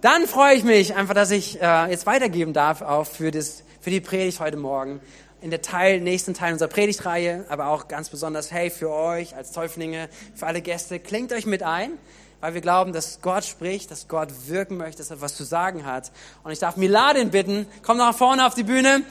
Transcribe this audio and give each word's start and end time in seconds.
dann 0.00 0.26
freue 0.26 0.54
ich 0.54 0.64
mich 0.64 0.94
einfach, 0.94 1.14
dass 1.14 1.30
ich 1.30 1.60
äh, 1.60 1.90
jetzt 1.90 2.06
weitergeben 2.06 2.52
darf 2.52 2.82
auch 2.82 3.04
für, 3.04 3.30
das, 3.30 3.62
für 3.80 3.90
die 3.90 4.00
Predigt 4.00 4.40
heute 4.40 4.56
Morgen. 4.56 5.00
In 5.40 5.50
der 5.50 5.62
Teil, 5.62 6.00
nächsten 6.00 6.34
Teil 6.34 6.52
unserer 6.52 6.68
Predigtreihe, 6.68 7.44
aber 7.48 7.68
auch 7.68 7.88
ganz 7.88 8.08
besonders, 8.08 8.50
hey, 8.50 8.70
für 8.70 8.90
euch 8.90 9.36
als 9.36 9.52
Täuflinge, 9.52 10.08
für 10.34 10.46
alle 10.46 10.62
Gäste, 10.62 10.98
klingt 10.98 11.32
euch 11.32 11.46
mit 11.46 11.62
ein, 11.62 11.92
weil 12.40 12.54
wir 12.54 12.60
glauben, 12.60 12.92
dass 12.92 13.20
Gott 13.22 13.44
spricht, 13.44 13.90
dass 13.90 14.08
Gott 14.08 14.28
wirken 14.46 14.76
möchte, 14.76 14.98
dass 14.98 15.10
er 15.10 15.20
was 15.20 15.36
zu 15.36 15.44
sagen 15.44 15.84
hat. 15.86 16.10
Und 16.42 16.50
ich 16.50 16.58
darf 16.58 16.76
Miladin 16.76 17.30
bitten, 17.30 17.66
komm 17.82 17.98
nach 17.98 18.16
vorne 18.16 18.46
auf 18.46 18.54
die 18.54 18.64
Bühne. 18.64 19.02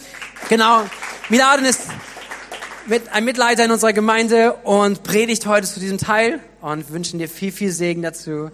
Genau, 0.49 0.83
Miladin 1.29 1.65
ist 1.65 1.81
mit, 2.87 3.09
ein 3.13 3.25
Mitleiter 3.25 3.65
in 3.65 3.71
unserer 3.71 3.93
Gemeinde 3.93 4.53
und 4.63 5.03
predigt 5.03 5.45
heute 5.45 5.67
zu 5.67 5.79
diesem 5.79 5.97
Teil 5.97 6.39
und 6.61 6.89
wünschen 6.91 7.19
dir 7.19 7.29
viel, 7.29 7.51
viel 7.51 7.71
Segen 7.71 8.01
dazu. 8.01 8.51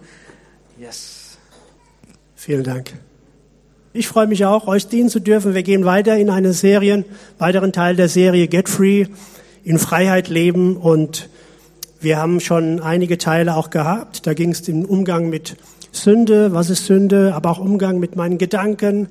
Yes. 0.76 1.13
Vielen 2.44 2.62
Dank. 2.62 2.92
Ich 3.94 4.06
freue 4.06 4.26
mich 4.26 4.44
auch, 4.44 4.66
euch 4.66 4.86
dienen 4.86 5.08
zu 5.08 5.18
dürfen. 5.18 5.54
Wir 5.54 5.62
gehen 5.62 5.86
weiter 5.86 6.18
in 6.18 6.28
eine 6.28 6.52
Serie, 6.52 7.06
weiteren 7.38 7.72
Teil 7.72 7.96
der 7.96 8.10
Serie 8.10 8.48
Get 8.48 8.68
Free, 8.68 9.06
in 9.62 9.78
Freiheit 9.78 10.28
leben 10.28 10.76
und 10.76 11.30
wir 12.00 12.18
haben 12.18 12.40
schon 12.40 12.80
einige 12.80 13.16
Teile 13.16 13.56
auch 13.56 13.70
gehabt. 13.70 14.26
Da 14.26 14.34
ging 14.34 14.50
es 14.50 14.68
im 14.68 14.84
Umgang 14.84 15.30
mit 15.30 15.56
Sünde, 15.90 16.52
was 16.52 16.68
ist 16.68 16.84
Sünde, 16.84 17.34
aber 17.34 17.50
auch 17.50 17.60
Umgang 17.60 17.98
mit 17.98 18.14
meinen 18.14 18.36
Gedanken, 18.36 19.08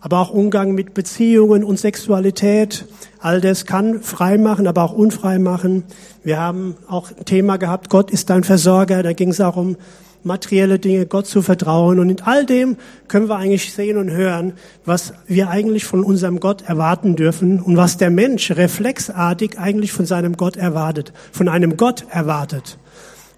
aber 0.00 0.20
auch 0.20 0.30
Umgang 0.30 0.70
mit 0.70 0.94
Beziehungen 0.94 1.64
und 1.64 1.80
Sexualität. 1.80 2.86
All 3.18 3.40
das 3.40 3.66
kann 3.66 4.00
frei 4.00 4.38
machen, 4.38 4.68
aber 4.68 4.84
auch 4.84 4.92
unfrei 4.92 5.40
machen. 5.40 5.82
Wir 6.22 6.38
haben 6.38 6.76
auch 6.86 7.10
ein 7.10 7.24
Thema 7.24 7.56
gehabt, 7.56 7.90
Gott 7.90 8.12
ist 8.12 8.30
dein 8.30 8.44
Versorger. 8.44 9.02
Da 9.02 9.12
ging 9.12 9.30
es 9.30 9.40
auch 9.40 9.56
um 9.56 9.76
materielle 10.26 10.78
Dinge, 10.78 11.06
Gott 11.06 11.26
zu 11.26 11.40
vertrauen. 11.40 11.98
Und 11.98 12.10
in 12.10 12.20
all 12.20 12.44
dem 12.44 12.76
können 13.08 13.28
wir 13.28 13.36
eigentlich 13.36 13.72
sehen 13.72 13.96
und 13.96 14.10
hören, 14.10 14.52
was 14.84 15.14
wir 15.26 15.48
eigentlich 15.48 15.84
von 15.86 16.04
unserem 16.04 16.40
Gott 16.40 16.62
erwarten 16.62 17.16
dürfen 17.16 17.60
und 17.60 17.76
was 17.76 17.96
der 17.96 18.10
Mensch 18.10 18.50
reflexartig 18.50 19.58
eigentlich 19.58 19.92
von 19.92 20.04
seinem 20.04 20.36
Gott 20.36 20.56
erwartet, 20.56 21.12
von 21.32 21.48
einem 21.48 21.76
Gott 21.76 22.04
erwartet. 22.10 22.78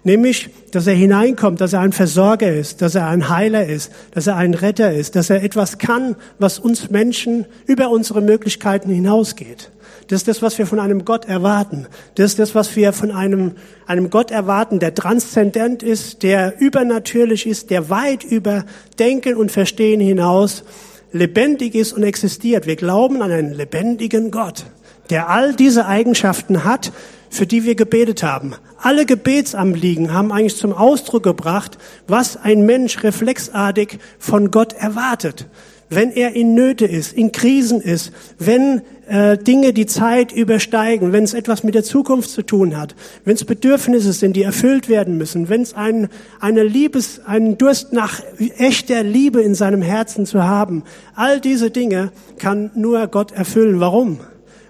Nämlich, 0.03 0.49
dass 0.71 0.87
er 0.87 0.93
hineinkommt, 0.93 1.59
dass 1.59 1.73
er 1.73 1.81
ein 1.81 1.91
Versorger 1.91 2.51
ist, 2.53 2.81
dass 2.81 2.95
er 2.95 3.07
ein 3.07 3.29
Heiler 3.29 3.65
ist, 3.65 3.91
dass 4.11 4.27
er 4.27 4.37
ein 4.37 4.53
Retter 4.53 4.93
ist, 4.93 5.15
dass 5.15 5.29
er 5.29 5.43
etwas 5.43 5.77
kann, 5.77 6.15
was 6.39 6.57
uns 6.57 6.89
Menschen 6.89 7.45
über 7.67 7.89
unsere 7.89 8.21
Möglichkeiten 8.21 8.89
hinausgeht. 8.89 9.71
Das 10.09 10.21
ist 10.21 10.27
das, 10.27 10.41
was 10.41 10.57
wir 10.57 10.65
von 10.65 10.79
einem 10.79 11.05
Gott 11.05 11.25
erwarten. 11.25 11.85
Das 12.15 12.31
ist 12.31 12.39
das, 12.39 12.55
was 12.55 12.75
wir 12.75 12.93
von 12.93 13.11
einem, 13.11 13.53
einem 13.85 14.09
Gott 14.09 14.31
erwarten, 14.31 14.79
der 14.79 14.95
transzendent 14.95 15.83
ist, 15.83 16.23
der 16.23 16.59
übernatürlich 16.59 17.45
ist, 17.45 17.69
der 17.69 17.91
weit 17.91 18.23
über 18.23 18.65
Denken 18.97 19.35
und 19.35 19.51
Verstehen 19.51 20.01
hinaus 20.01 20.63
lebendig 21.11 21.75
ist 21.75 21.93
und 21.93 22.01
existiert. 22.01 22.65
Wir 22.65 22.75
glauben 22.75 23.21
an 23.21 23.31
einen 23.31 23.53
lebendigen 23.53 24.31
Gott, 24.31 24.65
der 25.11 25.29
all 25.29 25.53
diese 25.53 25.85
Eigenschaften 25.85 26.63
hat, 26.63 26.91
für 27.29 27.45
die 27.45 27.63
wir 27.63 27.75
gebetet 27.75 28.23
haben. 28.23 28.55
Alle 28.81 29.05
Gebetsanliegen 29.05 30.11
haben 30.11 30.31
eigentlich 30.31 30.57
zum 30.57 30.73
Ausdruck 30.73 31.21
gebracht, 31.21 31.77
was 32.07 32.35
ein 32.35 32.65
Mensch 32.65 33.03
reflexartig 33.03 33.99
von 34.17 34.49
Gott 34.49 34.73
erwartet. 34.73 35.45
Wenn 35.91 36.11
er 36.11 36.33
in 36.33 36.55
Nöte 36.55 36.85
ist, 36.85 37.13
in 37.13 37.31
Krisen 37.31 37.81
ist, 37.81 38.11
wenn 38.39 38.81
äh, 39.09 39.37
Dinge 39.37 39.73
die 39.73 39.85
Zeit 39.87 40.31
übersteigen, 40.31 41.11
wenn 41.11 41.23
es 41.23 41.33
etwas 41.33 41.63
mit 41.63 41.75
der 41.75 41.83
Zukunft 41.83 42.29
zu 42.29 42.43
tun 42.43 42.77
hat, 42.77 42.95
wenn 43.25 43.35
es 43.35 43.43
Bedürfnisse 43.43 44.13
sind, 44.13 44.35
die 44.35 44.43
erfüllt 44.43 44.87
werden 44.87 45.17
müssen, 45.17 45.49
wenn 45.49 45.61
es 45.61 45.73
ein, 45.73 46.09
eine 46.39 46.63
Liebes, 46.63 47.21
einen 47.25 47.57
Durst 47.57 47.91
nach 47.91 48.21
echter 48.57 49.03
Liebe 49.03 49.41
in 49.41 49.55
seinem 49.55 49.81
Herzen 49.81 50.25
zu 50.25 50.43
haben, 50.43 50.83
all 51.15 51.41
diese 51.41 51.71
Dinge 51.71 52.11
kann 52.37 52.71
nur 52.75 53.07
Gott 53.07 53.31
erfüllen. 53.31 53.79
Warum? 53.79 54.19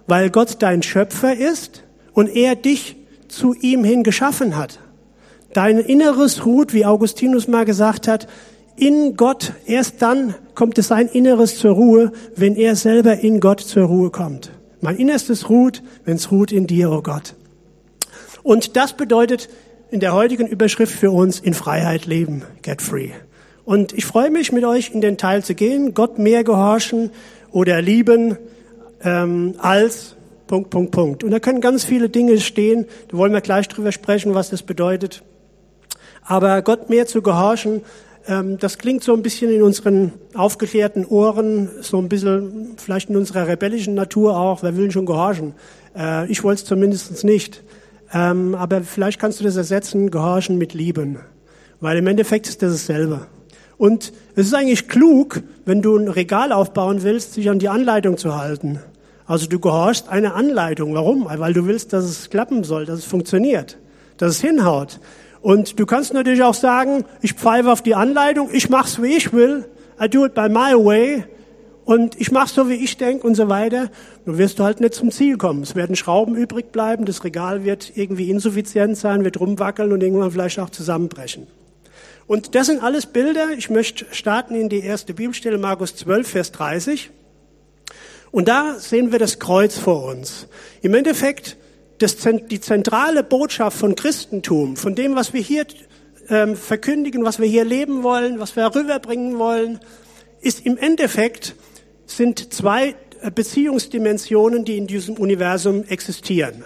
Weil 0.07 0.29
Gott 0.29 0.57
dein 0.59 0.83
Schöpfer 0.83 1.35
ist 1.35 1.83
und 2.13 2.33
er 2.33 2.55
dich 2.55 2.95
zu 3.27 3.53
ihm 3.53 3.83
hin 3.83 4.03
geschaffen 4.03 4.55
hat. 4.55 4.79
Dein 5.53 5.79
Inneres 5.79 6.45
ruht, 6.45 6.73
wie 6.73 6.85
Augustinus 6.85 7.47
mal 7.47 7.65
gesagt 7.65 8.07
hat, 8.07 8.27
in 8.79 9.15
Gott. 9.15 9.53
Erst 9.65 10.01
dann 10.01 10.35
kommt 10.55 10.77
es 10.77 10.87
sein 10.87 11.07
Inneres 11.07 11.57
zur 11.57 11.73
Ruhe, 11.73 12.11
wenn 12.35 12.55
er 12.55 12.75
selber 12.75 13.19
in 13.19 13.39
Gott 13.39 13.61
zur 13.61 13.83
Ruhe 13.83 14.09
kommt. 14.09 14.51
Mein 14.81 14.95
Innerstes 14.95 15.49
ruht, 15.49 15.83
wenn 16.05 16.15
es 16.15 16.31
ruht 16.31 16.51
in 16.51 16.67
dir, 16.67 16.91
oh 16.91 17.01
Gott. 17.01 17.35
Und 18.43 18.77
das 18.77 18.93
bedeutet 18.93 19.49
in 19.91 19.99
der 19.99 20.13
heutigen 20.13 20.47
Überschrift 20.47 20.93
für 20.93 21.11
uns 21.11 21.39
in 21.39 21.53
Freiheit 21.53 22.05
leben, 22.05 22.43
get 22.61 22.81
free. 22.81 23.09
Und 23.65 23.93
ich 23.93 24.05
freue 24.05 24.31
mich, 24.31 24.51
mit 24.51 24.63
euch 24.63 24.91
in 24.93 25.01
den 25.01 25.17
Teil 25.17 25.43
zu 25.43 25.53
gehen, 25.53 25.93
Gott 25.93 26.17
mehr 26.17 26.43
gehorchen 26.43 27.11
oder 27.51 27.81
lieben 27.81 28.37
ähm, 29.03 29.55
als 29.59 30.15
Punkt, 30.47 30.71
Punkt, 30.71 30.91
Punkt. 30.91 31.23
Und 31.23 31.31
da 31.31 31.39
können 31.39 31.61
ganz 31.61 31.83
viele 31.83 32.09
Dinge 32.09 32.39
stehen, 32.39 32.85
da 33.09 33.17
wollen 33.17 33.33
wir 33.33 33.41
gleich 33.41 33.67
drüber 33.67 33.91
sprechen, 33.91 34.33
was 34.33 34.49
das 34.49 34.63
bedeutet. 34.63 35.23
Aber 36.23 36.61
Gott 36.61 36.89
mehr 36.89 37.05
zu 37.05 37.21
gehorchen, 37.21 37.81
das 38.27 38.77
klingt 38.77 39.03
so 39.03 39.13
ein 39.13 39.23
bisschen 39.23 39.51
in 39.51 39.63
unseren 39.63 40.11
aufgeklärten 40.33 41.05
Ohren, 41.05 41.69
so 41.81 41.97
ein 41.97 42.09
bisschen 42.09 42.75
vielleicht 42.77 43.09
in 43.09 43.17
unserer 43.17 43.47
rebellischen 43.47 43.95
Natur 43.95 44.37
auch, 44.37 44.61
wer 44.61 44.77
will 44.77 44.91
schon 44.91 45.05
gehorchen? 45.05 45.53
Äh, 45.97 46.29
ich 46.31 46.43
wollte 46.43 46.61
es 46.61 46.65
zumindest 46.65 47.23
nicht. 47.23 47.63
Ähm, 48.13 48.55
aber 48.55 48.81
vielleicht 48.81 49.19
kannst 49.19 49.39
du 49.39 49.43
das 49.43 49.55
ersetzen, 49.55 50.11
gehorchen 50.11 50.57
mit 50.57 50.73
lieben. 50.73 51.19
Weil 51.79 51.97
im 51.97 52.07
Endeffekt 52.07 52.47
ist 52.47 52.61
das 52.61 52.73
dasselbe. 52.73 53.27
Und 53.77 54.11
es 54.35 54.47
ist 54.47 54.53
eigentlich 54.53 54.89
klug, 54.89 55.41
wenn 55.65 55.81
du 55.81 55.95
ein 55.97 56.09
Regal 56.09 56.51
aufbauen 56.51 57.03
willst, 57.03 57.33
sich 57.33 57.49
an 57.49 57.59
die 57.59 57.69
Anleitung 57.69 58.17
zu 58.17 58.35
halten. 58.35 58.79
Also 59.25 59.47
du 59.47 59.59
gehorchst 59.59 60.09
eine 60.09 60.33
Anleitung. 60.33 60.93
Warum? 60.95 61.25
Weil 61.25 61.53
du 61.53 61.65
willst, 61.65 61.93
dass 61.93 62.03
es 62.03 62.29
klappen 62.29 62.63
soll, 62.63 62.85
dass 62.85 62.99
es 62.99 63.05
funktioniert, 63.05 63.77
dass 64.17 64.31
es 64.31 64.41
hinhaut. 64.41 64.99
Und 65.41 65.79
du 65.79 65.85
kannst 65.85 66.13
natürlich 66.13 66.43
auch 66.43 66.53
sagen, 66.53 67.05
ich 67.21 67.33
pfeife 67.33 67.71
auf 67.71 67.81
die 67.81 67.95
Anleitung, 67.95 68.49
ich 68.51 68.69
mach's 68.69 69.01
wie 69.01 69.15
ich 69.15 69.31
will, 69.31 69.65
I 70.01 70.09
do 70.09 70.25
it 70.25 70.33
by 70.33 70.49
my 70.49 70.73
way 70.73 71.23
und 71.85 72.19
ich 72.19 72.31
mach's 72.31 72.53
so 72.53 72.69
wie 72.69 72.75
ich 72.75 72.97
denke 72.97 73.25
und 73.25 73.35
so 73.35 73.49
weiter. 73.49 73.89
Dann 74.25 74.37
wirst 74.37 74.59
du 74.59 74.63
halt 74.63 74.81
nicht 74.81 74.93
zum 74.93 75.11
Ziel 75.11 75.37
kommen. 75.37 75.63
Es 75.63 75.75
werden 75.75 75.95
Schrauben 75.95 76.35
übrig 76.35 76.71
bleiben, 76.71 77.05
das 77.05 77.23
Regal 77.23 77.63
wird 77.63 77.93
irgendwie 77.95 78.29
insuffizient 78.29 78.97
sein, 78.97 79.23
wird 79.23 79.39
rumwackeln 79.39 79.91
und 79.91 80.03
irgendwann 80.03 80.31
vielleicht 80.31 80.59
auch 80.59 80.69
zusammenbrechen. 80.69 81.47
Und 82.27 82.53
das 82.53 82.67
sind 82.67 82.83
alles 82.83 83.07
Bilder. 83.07 83.47
Ich 83.57 83.71
möchte 83.71 84.05
starten 84.11 84.53
in 84.53 84.69
die 84.69 84.81
erste 84.81 85.15
Bibelstelle, 85.15 85.57
Markus 85.57 85.95
12, 85.95 86.27
Vers 86.27 86.51
30. 86.51 87.09
Und 88.29 88.47
da 88.47 88.75
sehen 88.77 89.11
wir 89.11 89.17
das 89.17 89.39
Kreuz 89.39 89.75
vor 89.75 90.03
uns. 90.03 90.47
Im 90.83 90.93
Endeffekt, 90.93 91.57
das, 91.99 92.17
die 92.49 92.59
zentrale 92.59 93.23
Botschaft 93.23 93.77
von 93.77 93.95
Christentum, 93.95 94.75
von 94.75 94.95
dem, 94.95 95.15
was 95.15 95.33
wir 95.33 95.41
hier 95.41 95.65
ähm, 96.29 96.55
verkündigen, 96.55 97.23
was 97.23 97.39
wir 97.39 97.47
hier 97.47 97.65
leben 97.65 98.03
wollen, 98.03 98.39
was 98.39 98.55
wir 98.55 98.73
rüberbringen 98.73 99.37
wollen, 99.37 99.79
ist 100.41 100.65
im 100.65 100.77
Endeffekt, 100.77 101.55
sind 102.05 102.53
zwei 102.53 102.95
äh, 103.21 103.31
Beziehungsdimensionen, 103.31 104.65
die 104.65 104.77
in 104.77 104.87
diesem 104.87 105.15
Universum 105.15 105.83
existieren. 105.83 106.63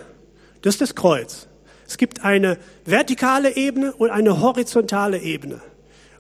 Das 0.62 0.76
ist 0.76 0.82
das 0.82 0.96
Kreuz. 0.96 1.48
Es 1.88 1.98
gibt 1.98 2.24
eine 2.24 2.58
vertikale 2.86 3.56
Ebene 3.56 3.94
und 3.94 4.10
eine 4.10 4.40
horizontale 4.42 5.20
Ebene. 5.20 5.62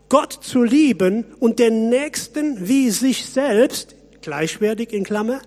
Gott 0.09 0.33
zu 0.33 0.63
lieben 0.63 1.25
und 1.39 1.59
den 1.59 1.89
Nächsten 1.89 2.67
wie 2.67 2.89
sich 2.89 3.25
selbst 3.25 3.95
gleichwertig 4.21 4.91
in 4.93 5.03
Klammer. 5.03 5.41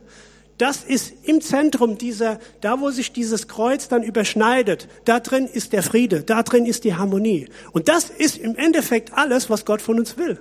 Das 0.58 0.84
ist 0.84 1.12
im 1.24 1.42
Zentrum 1.42 1.98
dieser, 1.98 2.38
da 2.62 2.80
wo 2.80 2.90
sich 2.90 3.12
dieses 3.12 3.46
Kreuz 3.46 3.88
dann 3.88 4.02
überschneidet, 4.02 4.88
da 5.04 5.20
drin 5.20 5.46
ist 5.46 5.74
der 5.74 5.82
Friede, 5.82 6.22
da 6.22 6.42
drin 6.42 6.64
ist 6.64 6.84
die 6.84 6.94
Harmonie. 6.94 7.48
Und 7.72 7.88
das 7.88 8.08
ist 8.08 8.38
im 8.38 8.56
Endeffekt 8.56 9.12
alles, 9.12 9.50
was 9.50 9.66
Gott 9.66 9.82
von 9.82 9.98
uns 9.98 10.16
will. 10.16 10.38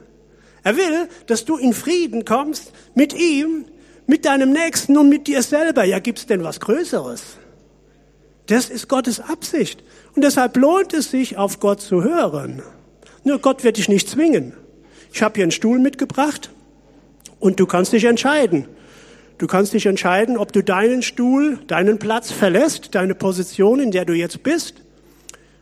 Er 0.64 0.78
will, 0.78 1.10
dass 1.28 1.44
du 1.44 1.58
in 1.58 1.74
Frieden 1.74 2.24
kommst 2.24 2.72
mit 2.96 3.14
ihm, 3.14 3.66
mit 4.08 4.26
deinem 4.26 4.52
Nächsten 4.52 4.98
und 4.98 5.10
mit 5.10 5.28
dir 5.28 5.44
selber. 5.44 5.84
Ja, 5.84 6.00
gibt's 6.00 6.26
denn 6.26 6.44
was 6.44 6.60
Größeres? 6.60 7.38
Das 8.48 8.70
ist 8.70 8.88
Gottes 8.88 9.20
Absicht. 9.20 9.84
Und 10.16 10.24
deshalb 10.24 10.56
lohnt 10.56 10.94
es 10.94 11.12
sich, 11.12 11.38
auf 11.38 11.60
Gott 11.60 11.82
zu 11.82 12.04
hören. 12.04 12.62
Nur 13.24 13.40
Gott 13.40 13.64
wird 13.64 13.78
dich 13.78 13.90
nicht 13.90 14.10
zwingen. 14.10 14.54
Ich 15.12 15.22
habe 15.22 15.36
hier 15.36 15.44
einen 15.44 15.52
Stuhl 15.52 15.80
mitgebracht. 15.80 16.52
Und 17.40 17.60
du 17.60 17.66
kannst 17.66 17.92
dich 17.92 18.06
entscheiden. 18.06 18.68
Du 19.38 19.48
kannst 19.48 19.74
dich 19.74 19.86
entscheiden, 19.86 20.38
ob 20.38 20.54
du 20.54 20.64
deinen 20.64 21.02
Stuhl, 21.02 21.60
deinen 21.68 22.00
Platz 22.00 22.32
verlässt, 22.32 22.96
deine 22.96 23.16
Position, 23.16 23.82
in 23.82 23.92
der 23.92 24.06
du 24.06 24.14
jetzt 24.14 24.44
bist, 24.44 24.76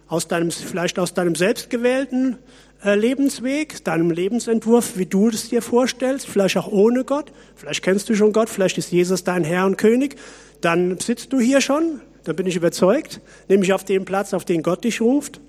aus 0.07 0.27
deinem, 0.27 0.51
vielleicht 0.51 0.99
aus 0.99 1.15
deinem 1.15 1.33
selbstgewählten 1.33 2.37
äh, 2.85 2.93
Lebensweg, 2.93 3.83
deinem 3.83 4.11
Lebensentwurf, 4.11 4.97
wie 4.97 5.07
du 5.07 5.29
es 5.29 5.49
dir 5.49 5.63
vorstellst, 5.63 6.27
vielleicht 6.27 6.55
auch 6.57 6.67
ohne 6.67 7.03
Gott. 7.03 7.31
Vielleicht 7.55 7.81
kennst 7.81 8.09
du 8.09 8.15
schon 8.15 8.31
Gott, 8.31 8.49
vielleicht 8.49 8.77
ist 8.77 8.91
Jesus 8.91 9.23
dein 9.23 9.43
Herr 9.43 9.65
und 9.65 9.77
König. 9.77 10.17
Dann 10.61 10.99
sitzt 10.99 11.33
du 11.33 11.39
hier 11.39 11.59
schon, 11.59 11.99
da 12.25 12.33
bin 12.33 12.45
ich 12.45 12.55
überzeugt, 12.55 13.21
nämlich 13.49 13.73
auf 13.73 13.83
dem 13.85 14.05
Platz, 14.05 14.35
auf 14.35 14.45
den 14.45 14.61
Gott 14.61 14.83
dich 14.83 15.01
ruft. 15.01 15.39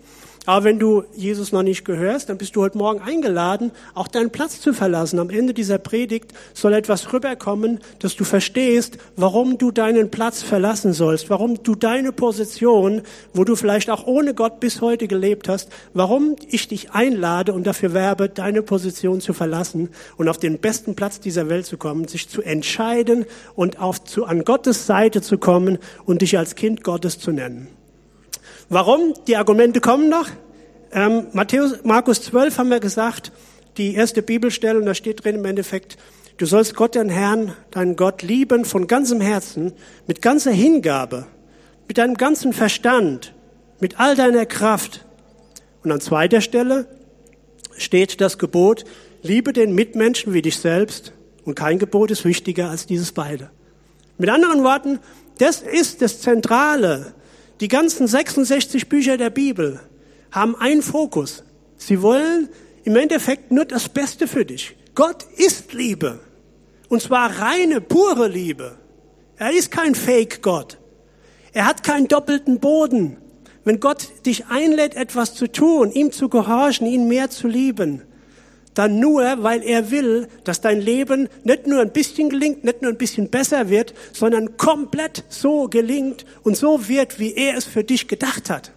Aber 0.46 0.64
wenn 0.64 0.78
du 0.78 1.04
Jesus 1.14 1.52
noch 1.52 1.62
nicht 1.62 1.86
gehörst, 1.86 2.28
dann 2.28 2.36
bist 2.36 2.54
du 2.54 2.62
heute 2.62 2.76
Morgen 2.76 3.00
eingeladen, 3.00 3.72
auch 3.94 4.08
deinen 4.08 4.30
Platz 4.30 4.60
zu 4.60 4.74
verlassen. 4.74 5.18
Am 5.18 5.30
Ende 5.30 5.54
dieser 5.54 5.78
Predigt 5.78 6.34
soll 6.52 6.74
etwas 6.74 7.12
rüberkommen, 7.14 7.80
dass 8.00 8.14
du 8.14 8.24
verstehst, 8.24 8.98
warum 9.16 9.56
du 9.56 9.70
deinen 9.70 10.10
Platz 10.10 10.42
verlassen 10.42 10.92
sollst, 10.92 11.30
warum 11.30 11.62
du 11.62 11.74
deine 11.74 12.12
Position, 12.12 13.00
wo 13.32 13.44
du 13.44 13.56
vielleicht 13.56 13.88
auch 13.88 14.06
ohne 14.06 14.34
Gott 14.34 14.60
bis 14.60 14.82
heute 14.82 15.08
gelebt 15.08 15.48
hast, 15.48 15.70
warum 15.94 16.36
ich 16.48 16.68
dich 16.68 16.90
einlade 16.90 17.54
und 17.54 17.66
dafür 17.66 17.94
werbe, 17.94 18.28
deine 18.28 18.60
Position 18.62 19.22
zu 19.22 19.32
verlassen 19.32 19.88
und 20.18 20.28
auf 20.28 20.36
den 20.36 20.58
besten 20.58 20.94
Platz 20.94 21.20
dieser 21.20 21.48
Welt 21.48 21.64
zu 21.64 21.78
kommen, 21.78 22.06
sich 22.06 22.28
zu 22.28 22.42
entscheiden 22.42 23.24
und 23.54 23.80
auf, 23.80 24.04
zu, 24.04 24.26
an 24.26 24.44
Gottes 24.44 24.86
Seite 24.86 25.22
zu 25.22 25.38
kommen 25.38 25.78
und 26.04 26.20
dich 26.20 26.36
als 26.36 26.54
Kind 26.54 26.84
Gottes 26.84 27.18
zu 27.18 27.32
nennen. 27.32 27.68
Warum? 28.68 29.14
Die 29.26 29.36
Argumente 29.36 29.80
kommen 29.80 30.08
noch. 30.08 30.28
Ähm, 30.92 31.26
Matthäus, 31.32 31.84
Markus 31.84 32.22
12 32.22 32.58
haben 32.58 32.70
wir 32.70 32.80
gesagt, 32.80 33.32
die 33.76 33.94
erste 33.94 34.22
Bibelstelle, 34.22 34.78
und 34.78 34.86
da 34.86 34.94
steht 34.94 35.24
drin 35.24 35.36
im 35.36 35.44
Endeffekt, 35.44 35.98
du 36.38 36.46
sollst 36.46 36.74
Gott, 36.74 36.94
den 36.94 37.10
Herrn, 37.10 37.52
deinen 37.72 37.96
Gott 37.96 38.22
lieben 38.22 38.64
von 38.64 38.86
ganzem 38.86 39.20
Herzen, 39.20 39.72
mit 40.06 40.22
ganzer 40.22 40.52
Hingabe, 40.52 41.26
mit 41.88 41.98
deinem 41.98 42.14
ganzen 42.14 42.52
Verstand, 42.52 43.34
mit 43.80 44.00
all 44.00 44.14
deiner 44.14 44.46
Kraft. 44.46 45.04
Und 45.82 45.92
an 45.92 46.00
zweiter 46.00 46.40
Stelle 46.40 46.86
steht 47.76 48.20
das 48.20 48.38
Gebot, 48.38 48.84
liebe 49.22 49.52
den 49.52 49.74
Mitmenschen 49.74 50.32
wie 50.32 50.42
dich 50.42 50.58
selbst. 50.58 51.12
Und 51.44 51.54
kein 51.54 51.78
Gebot 51.78 52.10
ist 52.10 52.24
wichtiger 52.24 52.70
als 52.70 52.86
dieses 52.86 53.12
beide. 53.12 53.50
Mit 54.16 54.30
anderen 54.30 54.62
Worten, 54.62 55.00
das 55.38 55.60
ist 55.60 56.00
das 56.00 56.20
Zentrale 56.20 57.14
die 57.60 57.68
ganzen 57.68 58.06
66 58.06 58.88
Bücher 58.88 59.16
der 59.16 59.30
Bibel 59.30 59.80
haben 60.30 60.56
einen 60.56 60.82
Fokus. 60.82 61.44
Sie 61.76 62.02
wollen 62.02 62.48
im 62.84 62.96
Endeffekt 62.96 63.50
nur 63.52 63.64
das 63.64 63.88
Beste 63.88 64.26
für 64.26 64.44
dich. 64.44 64.76
Gott 64.94 65.24
ist 65.36 65.72
Liebe. 65.72 66.20
Und 66.88 67.02
zwar 67.02 67.40
reine, 67.40 67.80
pure 67.80 68.28
Liebe. 68.28 68.78
Er 69.36 69.52
ist 69.52 69.70
kein 69.70 69.94
Fake-Gott. 69.94 70.78
Er 71.52 71.66
hat 71.66 71.82
keinen 71.82 72.08
doppelten 72.08 72.60
Boden. 72.60 73.16
Wenn 73.64 73.80
Gott 73.80 74.08
dich 74.26 74.46
einlädt, 74.46 74.94
etwas 74.94 75.34
zu 75.34 75.50
tun, 75.50 75.90
ihm 75.90 76.12
zu 76.12 76.28
gehorchen, 76.28 76.86
ihn 76.86 77.08
mehr 77.08 77.30
zu 77.30 77.48
lieben, 77.48 78.02
dann 78.74 78.98
nur, 78.98 79.42
weil 79.42 79.62
er 79.62 79.90
will, 79.90 80.28
dass 80.42 80.60
dein 80.60 80.80
Leben 80.80 81.28
nicht 81.44 81.66
nur 81.66 81.80
ein 81.80 81.92
bisschen 81.92 82.28
gelingt, 82.28 82.64
nicht 82.64 82.82
nur 82.82 82.90
ein 82.90 82.98
bisschen 82.98 83.30
besser 83.30 83.68
wird, 83.68 83.94
sondern 84.12 84.56
komplett 84.56 85.24
so 85.28 85.68
gelingt 85.68 86.26
und 86.42 86.56
so 86.56 86.88
wird, 86.88 87.18
wie 87.18 87.34
er 87.34 87.56
es 87.56 87.64
für 87.64 87.84
dich 87.84 88.08
gedacht 88.08 88.50
hat. 88.50 88.72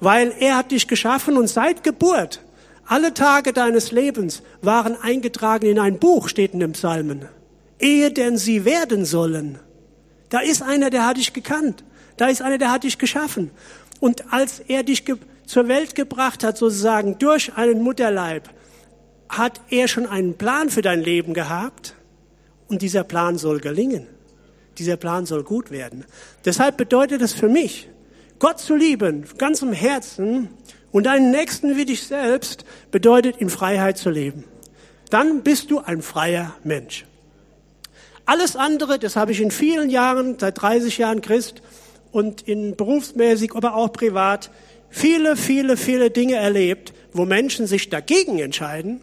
Weil 0.00 0.32
er 0.40 0.56
hat 0.56 0.70
dich 0.70 0.88
geschaffen 0.88 1.36
und 1.36 1.48
seit 1.48 1.84
Geburt, 1.84 2.42
alle 2.86 3.12
Tage 3.12 3.52
deines 3.52 3.92
Lebens 3.92 4.42
waren 4.62 4.96
eingetragen 5.00 5.66
in 5.66 5.78
ein 5.78 5.98
Buch, 5.98 6.28
steht 6.28 6.54
in 6.54 6.60
dem 6.60 6.72
Psalmen. 6.72 7.26
Ehe 7.78 8.10
denn 8.10 8.38
sie 8.38 8.64
werden 8.64 9.04
sollen. 9.04 9.58
Da 10.30 10.40
ist 10.40 10.62
einer, 10.62 10.88
der 10.88 11.06
hat 11.06 11.18
dich 11.18 11.32
gekannt. 11.32 11.84
Da 12.16 12.28
ist 12.28 12.42
einer, 12.42 12.58
der 12.58 12.72
hat 12.72 12.84
dich 12.84 12.98
geschaffen. 12.98 13.50
Und 14.00 14.32
als 14.32 14.60
er 14.60 14.82
dich 14.82 15.04
zur 15.46 15.68
Welt 15.68 15.94
gebracht 15.94 16.44
hat, 16.44 16.56
sozusagen 16.56 17.18
durch 17.18 17.56
einen 17.56 17.82
Mutterleib, 17.82 18.48
hat 19.28 19.60
er 19.70 19.88
schon 19.88 20.06
einen 20.06 20.34
Plan 20.34 20.70
für 20.70 20.82
dein 20.82 21.02
Leben 21.02 21.34
gehabt 21.34 21.94
und 22.68 22.82
dieser 22.82 23.04
Plan 23.04 23.38
soll 23.38 23.60
gelingen. 23.60 24.06
Dieser 24.78 24.96
Plan 24.96 25.26
soll 25.26 25.42
gut 25.42 25.70
werden. 25.70 26.04
Deshalb 26.44 26.76
bedeutet 26.76 27.22
es 27.22 27.32
für 27.32 27.48
mich, 27.48 27.88
Gott 28.38 28.60
zu 28.60 28.76
lieben, 28.76 29.24
ganzem 29.38 29.72
Herzen 29.72 30.48
und 30.92 31.04
deinen 31.04 31.30
Nächsten 31.30 31.76
wie 31.76 31.86
dich 31.86 32.02
selbst, 32.06 32.64
bedeutet 32.90 33.38
in 33.38 33.48
Freiheit 33.48 33.96
zu 33.96 34.10
leben. 34.10 34.44
Dann 35.10 35.42
bist 35.42 35.70
du 35.70 35.80
ein 35.80 36.02
freier 36.02 36.54
Mensch. 36.62 37.06
Alles 38.26 38.56
andere, 38.56 38.98
das 38.98 39.16
habe 39.16 39.32
ich 39.32 39.40
in 39.40 39.50
vielen 39.50 39.88
Jahren, 39.88 40.36
seit 40.38 40.60
30 40.60 40.98
Jahren 40.98 41.20
Christ 41.20 41.62
und 42.10 42.42
in 42.42 42.76
berufsmäßig, 42.76 43.54
aber 43.54 43.76
auch 43.76 43.92
privat, 43.92 44.50
viele, 44.90 45.36
viele, 45.36 45.76
viele 45.76 46.10
Dinge 46.10 46.34
erlebt, 46.34 46.92
wo 47.12 47.24
Menschen 47.24 47.66
sich 47.66 47.88
dagegen 47.88 48.38
entscheiden 48.40 49.00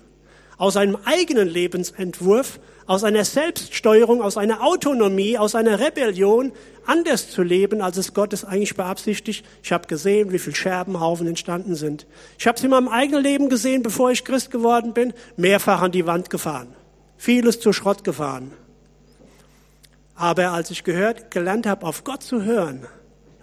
aus 0.58 0.78
einem 0.78 0.98
eigenen 1.06 1.48
Lebensentwurf, 1.48 2.60
aus 2.86 3.04
einer 3.04 3.24
Selbststeuerung, 3.24 4.22
aus 4.22 4.38
einer 4.38 4.64
Autonomie, 4.64 5.38
aus 5.38 5.56
einer 5.56 5.80
Rebellion 5.80 6.52
anders 6.86 7.30
zu 7.30 7.42
leben, 7.42 7.82
als 7.82 7.98
es 7.98 8.14
Gott 8.14 8.34
es 8.34 8.44
eigentlich 8.44 8.76
beabsichtigt. 8.76 9.46
Ich 9.64 9.72
habe 9.72 9.88
gesehen, 9.88 10.32
wie 10.32 10.40
viel 10.40 10.56
Scherbenhaufen 10.56 11.28
entstanden 11.28 11.76
sind. 11.76 12.06
Ich 12.38 12.48
habe 12.48 12.58
es 12.58 12.64
in 12.64 12.72
meinem 12.72 12.90
eigenen 12.90 13.24
Leben 13.24 13.50
gesehen, 13.50 13.84
bevor 13.84 14.12
ich 14.12 14.26
Christ 14.26 14.52
geworden 14.52 14.94
bin, 14.94 15.14
mehrfach 15.38 15.82
an 15.82 15.92
die 15.92 16.06
Wand 16.06 16.30
gefahren, 16.30 16.76
vieles 17.18 17.60
zu 17.60 17.72
Schrott 17.72 18.04
gefahren. 18.04 18.52
Aber 20.16 20.52
als 20.52 20.70
ich 20.72 20.84
gehört, 20.84 21.32
gelernt 21.32 21.66
habe, 21.66 21.86
auf 21.86 22.04
Gott 22.04 22.24
zu 22.24 22.44
hören 22.44 22.86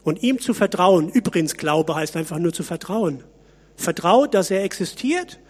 und 0.05 0.23
ihm 0.23 0.39
zu 0.39 0.55
vertrauen, 0.55 1.09
übrigens 1.09 1.57
Glaube 1.57 1.95
heißt 1.95 2.17
einfach 2.17 2.39
nur 2.39 2.53
zu 2.53 2.63
vertrauen, 2.63 3.25
vertraut, 3.77 4.35
dass 4.35 4.51
er 4.51 4.63
existiert 4.63 5.41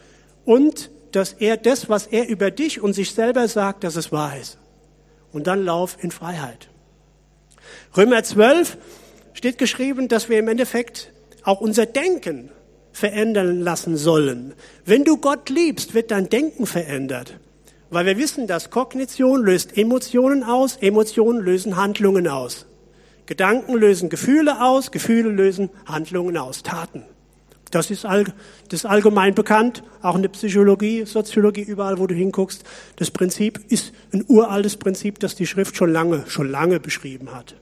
und 0.44 0.90
dass 1.12 1.32
er 1.32 1.56
das, 1.56 1.88
was 1.88 2.06
er 2.06 2.28
über 2.28 2.50
dich 2.50 2.80
und 2.80 2.92
sich 2.92 3.12
selber 3.14 3.48
sagt, 3.48 3.84
dass 3.84 3.96
es 3.96 4.12
wahr 4.12 4.36
ist. 4.38 4.58
Und 5.32 5.46
dann 5.46 5.64
lauf 5.64 5.96
in 6.00 6.10
Freiheit. 6.10 6.68
Römer 7.96 8.22
12 8.22 8.76
steht 9.32 9.58
geschrieben, 9.58 10.08
dass 10.08 10.28
wir 10.28 10.38
im 10.38 10.48
Endeffekt 10.48 11.12
auch 11.44 11.60
unser 11.60 11.86
Denken 11.86 12.50
verändern 12.92 13.60
lassen 13.60 13.96
sollen. 13.96 14.54
Wenn 14.84 15.04
du 15.04 15.16
Gott 15.16 15.48
liebst, 15.48 15.94
wird 15.94 16.10
dein 16.10 16.28
Denken 16.28 16.66
verändert. 16.66 17.38
Weil 17.90 18.06
wir 18.06 18.18
wissen, 18.18 18.46
dass 18.46 18.70
Kognition 18.70 19.42
löst 19.42 19.76
Emotionen 19.76 20.44
aus, 20.44 20.76
Emotionen 20.76 21.40
lösen 21.40 21.76
Handlungen 21.76 22.28
aus. 22.28 22.66
Gedanken 23.26 23.74
lösen 23.74 24.08
Gefühle 24.08 24.62
aus, 24.62 24.90
Gefühle 24.90 25.30
lösen 25.30 25.70
Handlungen 25.86 26.36
aus, 26.36 26.62
Taten. 26.62 27.04
Das 27.70 27.90
ist, 27.90 28.04
all, 28.04 28.24
das 28.68 28.80
ist 28.80 28.86
allgemein 28.86 29.34
bekannt, 29.34 29.84
auch 30.02 30.16
in 30.16 30.22
der 30.22 30.28
Psychologie, 30.30 31.04
Soziologie, 31.04 31.62
überall, 31.62 31.98
wo 31.98 32.06
du 32.08 32.14
hinguckst. 32.14 32.64
Das 32.96 33.12
Prinzip 33.12 33.60
ist 33.68 33.92
ein 34.12 34.24
uraltes 34.26 34.76
Prinzip, 34.76 35.20
das 35.20 35.36
die 35.36 35.46
Schrift 35.46 35.76
schon 35.76 35.92
lange, 35.92 36.24
schon 36.26 36.50
lange 36.50 36.80
beschrieben 36.80 37.32
hat. 37.32 37.54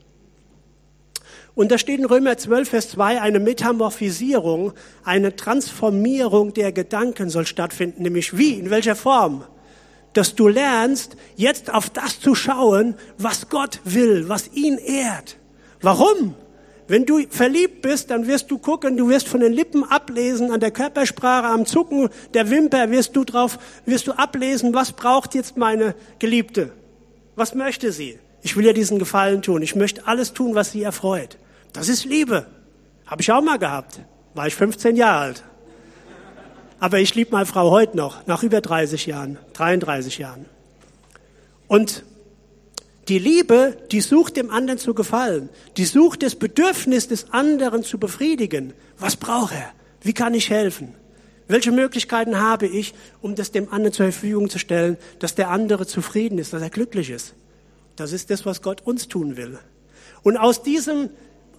Und 1.54 1.72
da 1.72 1.76
steht 1.76 1.98
in 1.98 2.06
Römer 2.06 2.38
12, 2.38 2.68
Vers 2.68 2.90
2, 2.90 3.20
eine 3.20 3.40
Metamorphisierung, 3.40 4.72
eine 5.04 5.34
Transformierung 5.36 6.54
der 6.54 6.72
Gedanken 6.72 7.28
soll 7.30 7.46
stattfinden, 7.46 8.02
nämlich 8.02 8.38
wie, 8.38 8.54
in 8.54 8.70
welcher 8.70 8.94
Form? 8.94 9.44
Dass 10.14 10.36
du 10.36 10.48
lernst, 10.48 11.16
jetzt 11.36 11.74
auf 11.74 11.90
das 11.90 12.20
zu 12.20 12.34
schauen, 12.34 12.94
was 13.18 13.48
Gott 13.48 13.80
will, 13.84 14.28
was 14.28 14.52
ihn 14.52 14.78
ehrt. 14.78 15.36
Warum? 15.82 16.34
Wenn 16.88 17.04
du 17.04 17.20
verliebt 17.28 17.82
bist, 17.82 18.10
dann 18.10 18.26
wirst 18.26 18.50
du 18.50 18.56
gucken, 18.56 18.96
du 18.96 19.10
wirst 19.10 19.28
von 19.28 19.40
den 19.40 19.52
Lippen 19.52 19.84
ablesen, 19.84 20.50
an 20.50 20.58
der 20.58 20.70
Körpersprache, 20.70 21.46
am 21.46 21.66
Zucken 21.66 22.08
der 22.32 22.48
Wimper 22.48 22.90
wirst 22.90 23.14
du 23.14 23.24
drauf, 23.24 23.58
wirst 23.84 24.06
du 24.06 24.12
ablesen, 24.12 24.72
was 24.72 24.92
braucht 24.92 25.34
jetzt 25.34 25.58
meine 25.58 25.94
Geliebte? 26.18 26.72
Was 27.36 27.54
möchte 27.54 27.92
sie? 27.92 28.18
Ich 28.40 28.56
will 28.56 28.64
ihr 28.64 28.72
diesen 28.72 28.98
Gefallen 28.98 29.42
tun. 29.42 29.60
Ich 29.60 29.76
möchte 29.76 30.06
alles 30.06 30.32
tun, 30.32 30.54
was 30.54 30.72
sie 30.72 30.82
erfreut. 30.82 31.36
Das 31.74 31.90
ist 31.90 32.06
Liebe. 32.06 32.46
Habe 33.06 33.20
ich 33.20 33.30
auch 33.30 33.42
mal 33.42 33.58
gehabt. 33.58 34.00
War 34.32 34.46
ich 34.46 34.54
15 34.54 34.96
Jahre 34.96 35.20
alt. 35.20 35.44
Aber 36.80 37.00
ich 37.00 37.14
liebe 37.14 37.32
meine 37.32 37.46
Frau 37.46 37.70
heute 37.70 37.96
noch, 37.96 38.26
nach 38.26 38.42
über 38.42 38.60
30 38.62 39.04
Jahren, 39.06 39.38
33 39.52 40.18
Jahren. 40.18 40.46
Und 41.66 42.04
die 43.08 43.18
Liebe, 43.18 43.76
die 43.90 44.00
sucht 44.00 44.36
dem 44.36 44.50
anderen 44.50 44.78
zu 44.78 44.94
gefallen. 44.94 45.48
Die 45.76 45.84
sucht 45.84 46.22
das 46.22 46.34
Bedürfnis 46.34 47.08
des 47.08 47.32
anderen 47.32 47.82
zu 47.82 47.98
befriedigen. 47.98 48.74
Was 48.98 49.16
braucht 49.16 49.54
er? 49.54 49.72
Wie 50.02 50.12
kann 50.12 50.34
ich 50.34 50.50
helfen? 50.50 50.94
Welche 51.48 51.72
Möglichkeiten 51.72 52.38
habe 52.38 52.66
ich, 52.66 52.94
um 53.22 53.34
das 53.34 53.50
dem 53.50 53.72
anderen 53.72 53.94
zur 53.94 54.12
Verfügung 54.12 54.50
zu 54.50 54.58
stellen, 54.58 54.98
dass 55.18 55.34
der 55.34 55.48
andere 55.48 55.86
zufrieden 55.86 56.38
ist, 56.38 56.52
dass 56.52 56.60
er 56.60 56.68
glücklich 56.68 57.08
ist? 57.08 57.34
Das 57.96 58.12
ist 58.12 58.30
das, 58.30 58.44
was 58.44 58.60
Gott 58.60 58.82
uns 58.86 59.08
tun 59.08 59.36
will. 59.38 59.58
Und 60.22 60.36
aus 60.36 60.62
diesem, 60.62 61.08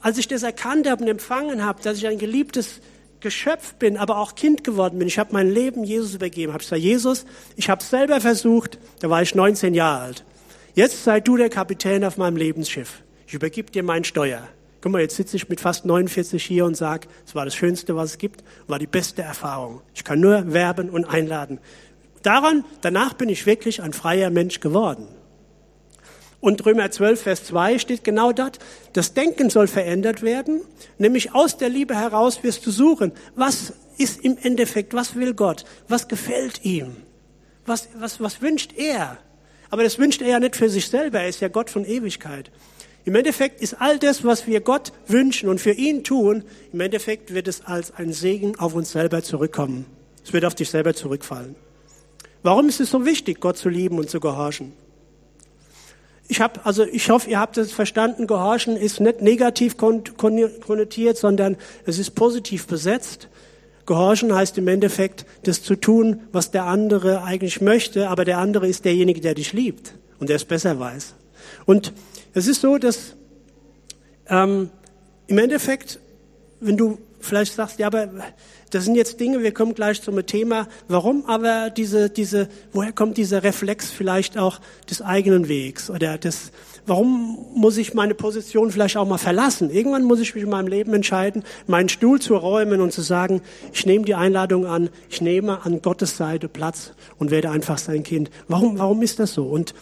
als 0.02 0.20
ich 0.20 0.28
das 0.28 0.44
erkannt 0.44 0.88
habe 0.88 1.04
und 1.04 1.10
empfangen 1.10 1.66
habe, 1.66 1.82
dass 1.82 1.98
ich 1.98 2.08
ein 2.08 2.20
geliebtes 2.20 2.82
Geschöpf 3.20 3.74
bin, 3.74 3.98
aber 3.98 4.20
auch 4.20 4.36
Kind 4.36 4.64
geworden 4.64 5.00
bin, 5.00 5.08
ich 5.08 5.18
habe 5.18 5.34
mein 5.34 5.52
Leben 5.52 5.84
Jesus 5.84 6.14
übergeben, 6.14 6.54
habe 6.54 6.62
ich 6.62 6.70
gesagt, 6.70 6.84
Jesus, 6.84 7.26
ich 7.56 7.70
habe 7.70 7.82
es 7.82 7.90
selber 7.90 8.22
versucht, 8.22 8.78
da 9.00 9.10
war 9.10 9.24
ich 9.24 9.34
19 9.34 9.74
Jahre 9.74 10.02
alt. 10.04 10.24
Jetzt 10.76 11.04
sei 11.04 11.20
du 11.20 11.38
der 11.38 11.50
Kapitän 11.50 12.04
auf 12.04 12.18
meinem 12.18 12.38
Lebensschiff. 12.38 13.04
Ich 13.28 13.34
übergib 13.34 13.72
dir 13.72 13.84
mein 13.84 14.04
Steuer. 14.04 14.48
Guck 14.82 14.92
mal, 14.92 15.02
jetzt 15.02 15.16
sitze 15.16 15.36
ich 15.36 15.50
mit 15.50 15.60
fast 15.60 15.86
49 15.86 16.44
hier 16.44 16.66
und 16.66 16.78
sag, 16.78 17.08
es 17.26 17.36
war 17.36 17.44
das 17.44 17.56
Schönste, 17.56 17.96
was 17.96 18.12
es 18.12 18.18
gibt, 18.18 18.44
war 18.68 18.80
die 18.80 18.88
beste 18.88 19.22
Erfahrung. 19.22 19.82
Ich 19.94 20.04
kann 20.04 20.20
nur 20.20 20.54
werben 20.54 20.90
und 20.90 21.06
einladen. 21.06 21.60
Daran, 22.24 22.64
danach 22.82 23.14
bin 23.14 23.30
ich 23.30 23.46
wirklich 23.46 23.82
ein 23.82 23.94
freier 23.94 24.30
Mensch 24.30 24.60
geworden. 24.60 25.08
Und 26.42 26.66
Römer 26.66 26.90
12, 26.90 27.22
Vers 27.22 27.44
2 27.46 27.80
steht 27.80 28.04
genau 28.06 28.32
dort, 28.32 28.60
das 28.94 29.14
Denken 29.14 29.50
soll 29.50 29.68
verändert 29.68 30.22
werden, 30.22 30.62
nämlich 30.98 31.34
aus 31.34 31.58
der 31.58 31.68
Liebe 31.68 31.96
heraus 31.96 32.44
wirst 32.44 32.66
du 32.66 32.72
suchen, 32.72 33.12
was 33.36 33.74
ist 33.98 34.24
im 34.24 34.38
Endeffekt, 34.42 34.94
was 34.94 35.16
will 35.16 35.34
Gott, 35.34 35.66
was 35.90 36.08
gefällt 36.08 36.64
ihm, 36.64 36.96
was, 37.66 37.90
was, 37.96 38.22
was 38.22 38.42
wünscht 38.42 38.74
er. 38.78 39.18
Aber 39.70 39.84
das 39.84 40.00
wünscht 40.00 40.22
er 40.22 40.30
ja 40.30 40.40
nicht 40.40 40.56
für 40.56 40.70
sich 40.70 40.88
selber, 40.88 41.20
er 41.20 41.30
ist 41.30 41.42
ja 41.42 41.48
Gott 41.48 41.70
von 41.70 41.86
Ewigkeit. 41.86 42.52
Im 43.06 43.16
Endeffekt 43.16 43.62
ist 43.62 43.76
all 43.80 43.98
das, 43.98 44.24
was 44.24 44.46
wir 44.46 44.62
Gott 44.62 44.92
wünschen 45.08 45.50
und 45.50 45.62
für 45.62 45.72
ihn 45.72 46.04
tun, 46.04 46.44
im 46.74 46.80
Endeffekt 46.82 47.34
wird 47.34 47.48
es 47.48 47.66
als 47.66 47.92
ein 47.96 48.14
Segen 48.14 48.60
auf 48.60 48.74
uns 48.74 48.92
selber 48.92 49.24
zurückkommen. 49.24 49.86
Es 50.24 50.34
wird 50.34 50.46
auf 50.46 50.56
dich 50.56 50.70
selber 50.70 50.94
zurückfallen. 50.94 51.56
Warum 52.44 52.70
ist 52.70 52.80
es 52.80 52.90
so 52.90 53.06
wichtig, 53.06 53.40
Gott 53.40 53.58
zu 53.58 53.70
lieben 53.70 53.98
und 53.98 54.10
zu 54.10 54.20
gehorchen? 54.20 54.74
Ich 56.28 56.42
habe, 56.42 56.64
also 56.64 56.84
ich 56.84 57.10
hoffe, 57.10 57.30
ihr 57.30 57.40
habt 57.40 57.58
es 57.58 57.72
verstanden. 57.72 58.28
Gehorchen 58.28 58.78
ist 58.78 59.00
nicht 59.00 59.22
negativ 59.22 59.78
konnotiert, 59.78 61.18
sondern 61.18 61.58
es 61.86 61.98
ist 61.98 62.12
positiv 62.12 62.68
besetzt. 62.68 63.28
Gehorchen 63.90 64.36
heißt 64.36 64.56
im 64.60 64.68
Endeffekt, 64.68 65.26
das 65.46 65.64
zu 65.64 65.76
tun, 65.76 66.22
was 66.32 66.52
der 66.52 66.66
andere 66.66 67.24
eigentlich 67.24 67.60
möchte, 67.60 68.08
aber 68.08 68.24
der 68.24 68.38
andere 68.38 68.68
ist 68.68 68.86
derjenige, 68.86 69.20
der 69.20 69.34
dich 69.34 69.52
liebt 69.52 69.96
und 70.20 70.30
der 70.30 70.36
es 70.36 70.46
besser 70.46 70.80
weiß. 70.80 71.16
Und 71.66 71.92
es 72.36 72.46
ist 72.46 72.62
so, 72.62 72.78
dass 72.78 73.16
ähm, 74.28 74.70
im 75.26 75.38
Endeffekt, 75.40 76.00
wenn 76.60 76.78
du 76.78 77.00
vielleicht 77.20 77.56
sagst, 77.56 77.80
ja, 77.80 77.88
aber 77.88 78.10
das 78.70 78.86
sind 78.86 78.94
jetzt 78.94 79.20
Dinge, 79.20 79.42
wir 79.42 79.56
kommen 79.56 79.74
gleich 79.74 80.04
zum 80.04 80.24
Thema, 80.24 80.68
warum 80.88 81.26
aber 81.26 81.72
diese, 81.72 82.12
diese, 82.12 82.48
woher 82.72 82.92
kommt 82.92 83.18
dieser 83.18 83.42
Reflex 83.42 83.90
vielleicht 83.90 84.38
auch 84.38 84.60
des 84.88 85.02
eigenen 85.02 85.50
Wegs 85.50 85.90
oder 85.90 86.20
des, 86.20 86.52
warum 86.90 87.46
muss 87.54 87.78
ich 87.78 87.94
meine 87.94 88.16
Position 88.16 88.72
vielleicht 88.72 88.98
auch 88.98 89.08
mal 89.08 89.18
verlassen? 89.18 89.70
Irgendwann 89.70 90.04
muss 90.04 90.20
ich 90.20 90.36
mich 90.36 90.44
in 90.44 90.50
meinem 90.50 90.68
Leben 90.68 90.94
entscheiden, 90.94 91.44
meinen 91.68 91.90
Stuhl 91.90 92.20
zu 92.20 92.36
räumen 92.36 92.82
und 92.82 92.92
zu 92.92 93.02
sagen, 93.02 93.42
ich 93.72 93.86
nehme 93.86 94.06
die 94.06 94.16
Einladung 94.16 94.66
an, 94.66 94.90
ich 95.10 95.22
nehme 95.22 95.64
an 95.66 95.82
Gottes 95.82 96.18
Seite 96.18 96.50
Platz 96.50 96.92
und 97.18 97.32
werde 97.32 97.52
einfach 97.52 97.78
sein 97.78 98.04
Kind. 98.04 98.30
Warum, 98.48 98.78
warum 98.80 99.02
ist 99.02 99.20
das 99.20 99.34
so? 99.34 99.46
Und 99.46 99.74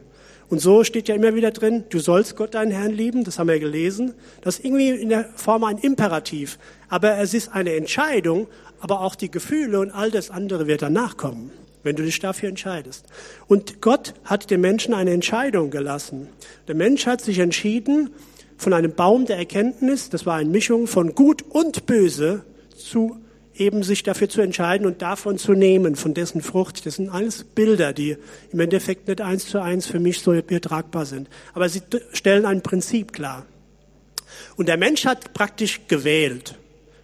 Und 0.49 0.59
so 0.59 0.83
steht 0.83 1.07
ja 1.07 1.15
immer 1.15 1.35
wieder 1.35 1.51
drin, 1.51 1.83
du 1.89 1.99
sollst 1.99 2.35
Gott 2.35 2.55
deinen 2.55 2.71
Herrn 2.71 2.91
lieben, 2.91 3.23
das 3.23 3.37
haben 3.37 3.47
wir 3.47 3.59
gelesen. 3.59 4.13
Das 4.41 4.57
ist 4.57 4.65
irgendwie 4.65 4.89
in 4.89 5.09
der 5.09 5.25
Form 5.35 5.63
ein 5.63 5.77
Imperativ. 5.77 6.57
Aber 6.89 7.17
es 7.19 7.35
ist 7.35 7.53
eine 7.53 7.75
Entscheidung, 7.75 8.47
aber 8.79 9.01
auch 9.01 9.13
die 9.15 9.29
Gefühle 9.29 9.79
und 9.79 9.91
all 9.91 10.09
das 10.09 10.31
andere 10.31 10.65
wird 10.65 10.81
danach 10.81 11.15
kommen, 11.15 11.51
wenn 11.83 11.95
du 11.95 12.03
dich 12.03 12.19
dafür 12.19 12.49
entscheidest. 12.49 13.05
Und 13.47 13.81
Gott 13.81 14.15
hat 14.25 14.49
dem 14.49 14.61
Menschen 14.61 14.95
eine 14.95 15.11
Entscheidung 15.11 15.69
gelassen. 15.69 16.27
Der 16.67 16.75
Mensch 16.75 17.05
hat 17.05 17.21
sich 17.21 17.37
entschieden, 17.37 18.09
von 18.57 18.73
einem 18.73 18.93
Baum 18.93 19.25
der 19.25 19.37
Erkenntnis, 19.37 20.09
das 20.09 20.25
war 20.25 20.35
eine 20.35 20.49
Mischung 20.49 20.87
von 20.87 21.15
Gut 21.15 21.43
und 21.43 21.85
Böse, 21.85 22.43
zu 22.75 23.17
eben 23.55 23.83
sich 23.83 24.03
dafür 24.03 24.29
zu 24.29 24.41
entscheiden 24.41 24.85
und 24.87 25.01
davon 25.01 25.37
zu 25.37 25.53
nehmen, 25.53 25.95
von 25.95 26.13
dessen 26.13 26.41
Frucht. 26.41 26.85
Das 26.85 26.95
sind 26.95 27.09
alles 27.09 27.43
Bilder, 27.43 27.93
die 27.93 28.17
im 28.51 28.59
Endeffekt 28.59 29.07
nicht 29.07 29.21
eins 29.21 29.47
zu 29.47 29.61
eins 29.61 29.85
für 29.85 29.99
mich 29.99 30.19
so 30.19 30.33
übertragbar 30.33 31.05
sind. 31.05 31.29
Aber 31.53 31.69
sie 31.69 31.81
stellen 32.13 32.45
ein 32.45 32.61
Prinzip 32.61 33.13
klar. 33.13 33.45
Und 34.55 34.69
der 34.69 34.77
Mensch 34.77 35.05
hat 35.05 35.33
praktisch 35.33 35.81
gewählt. 35.87 36.55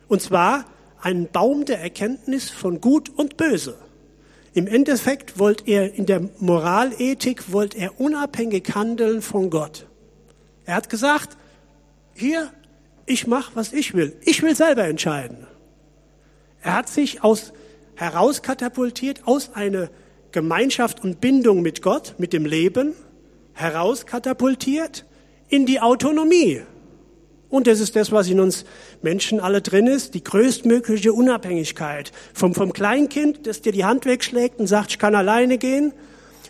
Und 0.07 0.21
zwar 0.21 0.65
einen 1.01 1.27
Baum 1.31 1.65
der 1.65 1.79
Erkenntnis 1.79 2.49
von 2.49 2.81
Gut 2.81 3.09
und 3.15 3.37
Böse. 3.37 3.75
Im 4.53 4.67
Endeffekt 4.67 5.37
wollte 5.37 5.63
er 5.67 5.93
in 5.93 6.05
der 6.05 6.27
Moralethik 6.39 7.51
wollte 7.51 7.77
er 7.77 7.99
unabhängig 7.99 8.73
handeln 8.73 9.21
von 9.21 9.49
Gott. 9.49 9.85
Er 10.69 10.75
hat 10.75 10.87
gesagt, 10.87 11.35
hier, 12.13 12.53
ich 13.07 13.25
mache, 13.25 13.53
was 13.55 13.73
ich 13.73 13.95
will. 13.95 14.15
Ich 14.21 14.43
will 14.43 14.55
selber 14.55 14.83
entscheiden. 14.83 15.47
Er 16.61 16.75
hat 16.75 16.87
sich 16.87 17.23
aus, 17.23 17.53
herauskatapultiert 17.95 19.21
aus 19.25 19.55
einer 19.55 19.89
Gemeinschaft 20.31 21.03
und 21.03 21.21
Bindung 21.21 21.63
mit 21.63 21.81
Gott, 21.81 22.13
mit 22.19 22.33
dem 22.33 22.45
Leben, 22.45 22.93
herauskatapultiert 23.53 25.05
in 25.47 25.65
die 25.65 25.79
Autonomie. 25.79 26.61
Und 27.49 27.65
das 27.65 27.79
ist 27.79 27.95
das, 27.95 28.11
was 28.11 28.27
in 28.27 28.39
uns 28.39 28.63
Menschen 29.01 29.39
alle 29.39 29.63
drin 29.63 29.87
ist, 29.87 30.13
die 30.13 30.23
größtmögliche 30.23 31.13
Unabhängigkeit. 31.13 32.11
Vom, 32.35 32.53
vom 32.53 32.73
Kleinkind, 32.73 33.47
das 33.47 33.61
dir 33.61 33.71
die 33.71 33.85
Hand 33.85 34.05
wegschlägt 34.05 34.59
und 34.59 34.67
sagt, 34.67 34.91
ich 34.91 34.99
kann 34.99 35.15
alleine 35.15 35.57
gehen. 35.57 35.93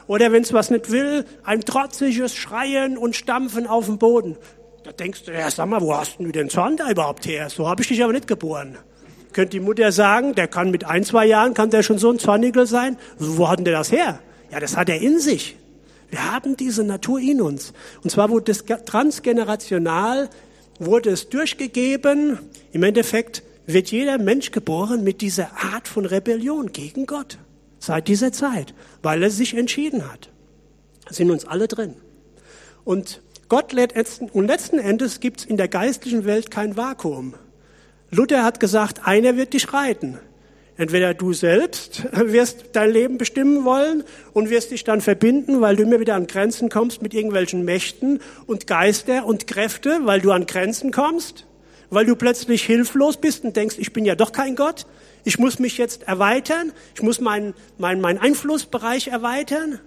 Oder 0.10 0.32
wenn 0.32 0.42
es 0.42 0.54
was 0.54 0.72
nicht 0.72 0.90
will, 0.90 1.24
ein 1.44 1.62
trotziges 1.62 2.34
Schreien 2.34 2.98
und 2.98 3.16
Stampfen 3.16 3.68
auf 3.68 3.86
dem 3.86 4.00
Boden. 4.00 4.38
Da 4.84 4.92
denkst 4.92 5.26
du, 5.26 5.32
ja, 5.32 5.52
sag 5.52 5.68
mal, 5.68 5.82
wo 5.82 5.96
hast 5.96 6.18
du 6.18 6.32
den 6.32 6.50
Zorn 6.50 6.78
da 6.78 6.90
überhaupt 6.90 7.28
her? 7.28 7.48
So 7.52 7.70
habe 7.70 7.84
ich 7.84 7.90
dich 7.90 8.04
aber 8.04 8.12
nicht 8.12 8.26
geboren. 8.26 8.76
Könnte 9.34 9.52
die 9.52 9.60
Mutter 9.60 9.92
sagen, 9.92 10.34
der 10.34 10.48
kann 10.48 10.72
mit 10.72 10.84
ein, 10.84 11.04
zwei 11.04 11.28
Jahren, 11.28 11.54
kann 11.54 11.70
der 11.70 11.84
schon 11.84 12.00
so 12.00 12.10
ein 12.10 12.18
Zorniger 12.18 12.66
sein? 12.66 12.98
Wo 13.20 13.48
hat 13.48 13.60
denn 13.60 13.66
der 13.66 13.76
das 13.76 13.92
her? 13.92 14.20
Ja, 14.52 14.60
das 14.60 14.76
hat 14.76 14.90
er 14.90 15.00
in 15.00 15.20
sich. 15.20 15.58
Wir 16.10 16.32
haben 16.32 16.58
diese 16.58 16.84
Natur 16.84 17.20
in 17.20 17.40
uns. 17.40 17.74
Und 18.04 18.10
zwar 18.10 18.32
wurde 18.32 18.46
das 18.46 18.66
transgenerational, 18.66 20.28
wurde 20.80 21.12
es 21.12 21.30
durchgegeben. 21.30 22.40
Im 22.72 22.82
Endeffekt 22.82 23.44
wird 23.68 23.92
jeder 23.92 24.18
Mensch 24.18 24.50
geboren 24.50 25.04
mit 25.04 25.22
dieser 25.22 25.52
Art 25.72 25.88
von 25.88 26.08
Rebellion 26.08 26.72
gegen 26.72 27.06
Gott. 27.06 27.38
Seit 27.80 28.08
dieser 28.08 28.32
Zeit. 28.32 28.74
Weil 29.02 29.24
er 29.24 29.30
sich 29.30 29.56
entschieden 29.56 30.12
hat. 30.12 30.30
Sind 31.10 31.32
uns 31.32 31.46
alle 31.46 31.68
drin. 31.68 31.96
Und 32.84 33.22
Gott 33.50 33.74
lädt, 33.74 33.94
und 34.34 34.48
letzten 34.48 34.78
Endes 34.78 35.20
gibt 35.20 35.40
es 35.40 35.46
in 35.46 35.58
der 35.58 35.68
geistlichen 35.68 36.26
Welt 36.26 36.52
kein 36.52 36.78
Vakuum. 36.78 37.34
Luther 38.12 38.44
hat 38.44 38.60
gesagt, 38.60 39.08
einer 39.08 39.38
wird 39.38 39.54
dich 39.54 39.74
reiten. 39.74 40.20
Entweder 40.78 41.14
du 41.14 41.34
selbst 41.34 42.08
wirst 42.14 42.68
dein 42.74 42.92
Leben 42.92 43.18
bestimmen 43.18 43.66
wollen 43.66 44.04
und 44.34 44.50
wirst 44.50 44.72
dich 44.72 44.84
dann 44.84 45.02
verbinden, 45.02 45.62
weil 45.62 45.76
du 45.76 45.84
immer 45.84 46.00
wieder 46.00 46.16
an 46.16 46.26
Grenzen 46.26 46.70
kommst 46.70 47.02
mit 47.02 47.14
irgendwelchen 47.14 47.66
Mächten 47.66 48.22
und 48.48 48.66
Geister 48.66 49.26
und 49.26 49.46
Kräfte, 49.46 50.00
weil 50.04 50.22
du 50.22 50.32
an 50.32 50.46
Grenzen 50.46 50.92
kommst, 50.92 51.46
weil 51.90 52.06
du 52.06 52.16
plötzlich 52.16 52.64
hilflos 52.64 53.18
bist 53.18 53.44
und 53.44 53.56
denkst, 53.58 53.76
ich 53.78 53.94
bin 53.94 54.06
ja 54.06 54.16
doch 54.16 54.32
kein 54.32 54.56
Gott, 54.56 54.86
ich 55.24 55.40
muss 55.40 55.60
mich 55.60 55.78
jetzt 55.78 56.04
erweitern, 56.04 56.72
ich 56.96 57.02
muss 57.02 57.20
meinen 57.20 57.54
mein, 57.78 58.02
mein 58.02 58.18
Einflussbereich 58.18 59.08
erweitern 59.08 59.80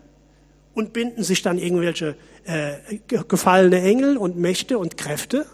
und 0.75 0.93
binden 0.93 1.23
sich 1.23 1.43
dann 1.43 1.59
irgendwelche 1.59 2.17
äh, 2.45 2.99
gefallene 3.29 3.83
Engel 3.83 4.17
und 4.17 4.37
Mächte 4.37 4.79
und 4.79 4.97
Kräfte. 4.97 5.47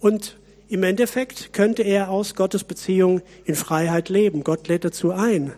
Und 0.00 0.36
im 0.68 0.82
Endeffekt 0.82 1.52
könnte 1.52 1.82
er 1.82 2.10
aus 2.10 2.34
Gottes 2.34 2.64
Beziehung 2.64 3.22
in 3.44 3.54
Freiheit 3.54 4.08
leben. 4.08 4.44
Gott 4.44 4.68
lädt 4.68 4.84
dazu 4.84 5.12
ein, 5.12 5.52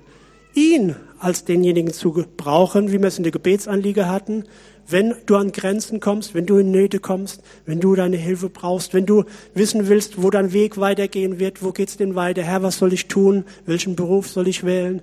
ihn 0.54 0.96
als 1.18 1.44
denjenigen 1.44 1.92
zu 1.92 2.12
gebrauchen, 2.12 2.92
wie 2.92 2.98
wir 2.98 3.08
es 3.08 3.18
in 3.18 3.24
der 3.24 3.32
Gebetsanliege 3.32 4.08
hatten, 4.08 4.44
wenn 4.88 5.14
du 5.26 5.36
an 5.36 5.52
Grenzen 5.52 6.00
kommst, 6.00 6.34
wenn 6.34 6.46
du 6.46 6.58
in 6.58 6.70
Nöte 6.70 6.98
kommst, 7.00 7.42
wenn 7.64 7.80
du 7.80 7.94
deine 7.94 8.16
Hilfe 8.16 8.48
brauchst, 8.48 8.94
wenn 8.94 9.06
du 9.06 9.24
wissen 9.54 9.88
willst, 9.88 10.22
wo 10.22 10.30
dein 10.30 10.52
Weg 10.52 10.78
weitergehen 10.78 11.38
wird, 11.38 11.62
wo 11.62 11.72
geht's 11.72 11.96
denn 11.96 12.14
weiter? 12.14 12.42
Herr, 12.42 12.62
was 12.62 12.78
soll 12.78 12.92
ich 12.92 13.08
tun? 13.08 13.44
Welchen 13.64 13.96
Beruf 13.96 14.28
soll 14.28 14.48
ich 14.48 14.64
wählen? 14.64 15.02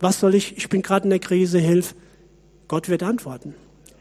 Was 0.00 0.20
soll 0.20 0.34
ich? 0.34 0.56
Ich 0.56 0.68
bin 0.68 0.82
gerade 0.82 1.04
in 1.04 1.10
der 1.10 1.18
Krise, 1.18 1.58
hilf. 1.58 1.94
Gott 2.68 2.88
wird 2.88 3.02
antworten. 3.02 3.54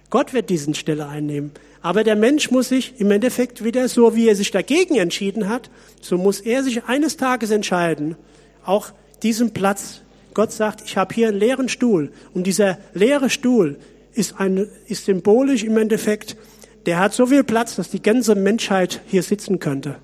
Gott 0.09 0.33
wird 0.33 0.49
diesen 0.49 0.75
Stelle 0.75 1.07
einnehmen. 1.07 1.51
Aber 1.81 2.03
der 2.03 2.15
Mensch 2.15 2.51
muss 2.51 2.69
sich 2.69 2.99
im 2.99 3.11
Endeffekt 3.11 3.63
wieder, 3.63 3.87
so 3.87 4.15
wie 4.15 4.27
er 4.27 4.35
sich 4.35 4.51
dagegen 4.51 4.95
entschieden 4.95 5.49
hat, 5.49 5.69
so 6.01 6.17
muss 6.17 6.39
er 6.39 6.63
sich 6.63 6.85
eines 6.85 7.17
Tages 7.17 7.51
entscheiden, 7.51 8.15
auch 8.63 8.91
diesen 9.21 9.53
Platz 9.53 10.01
Gott 10.33 10.51
sagt, 10.51 10.81
ich 10.85 10.97
habe 10.97 11.15
hier 11.15 11.29
einen 11.29 11.39
leeren 11.39 11.69
Stuhl 11.69 12.11
und 12.33 12.45
dieser 12.45 12.77
leere 12.93 13.29
Stuhl 13.29 13.77
ist, 14.15 14.39
ein, 14.39 14.67
ist 14.87 15.05
symbolisch 15.05 15.63
im 15.63 15.77
Endeffekt, 15.77 16.37
der 16.85 16.99
hat 16.99 17.13
so 17.13 17.27
viel 17.27 17.43
Platz, 17.43 17.75
dass 17.75 17.89
die 17.89 18.01
ganze 18.01 18.35
Menschheit 18.35 19.01
hier 19.07 19.23
sitzen 19.23 19.59
könnte. 19.59 19.97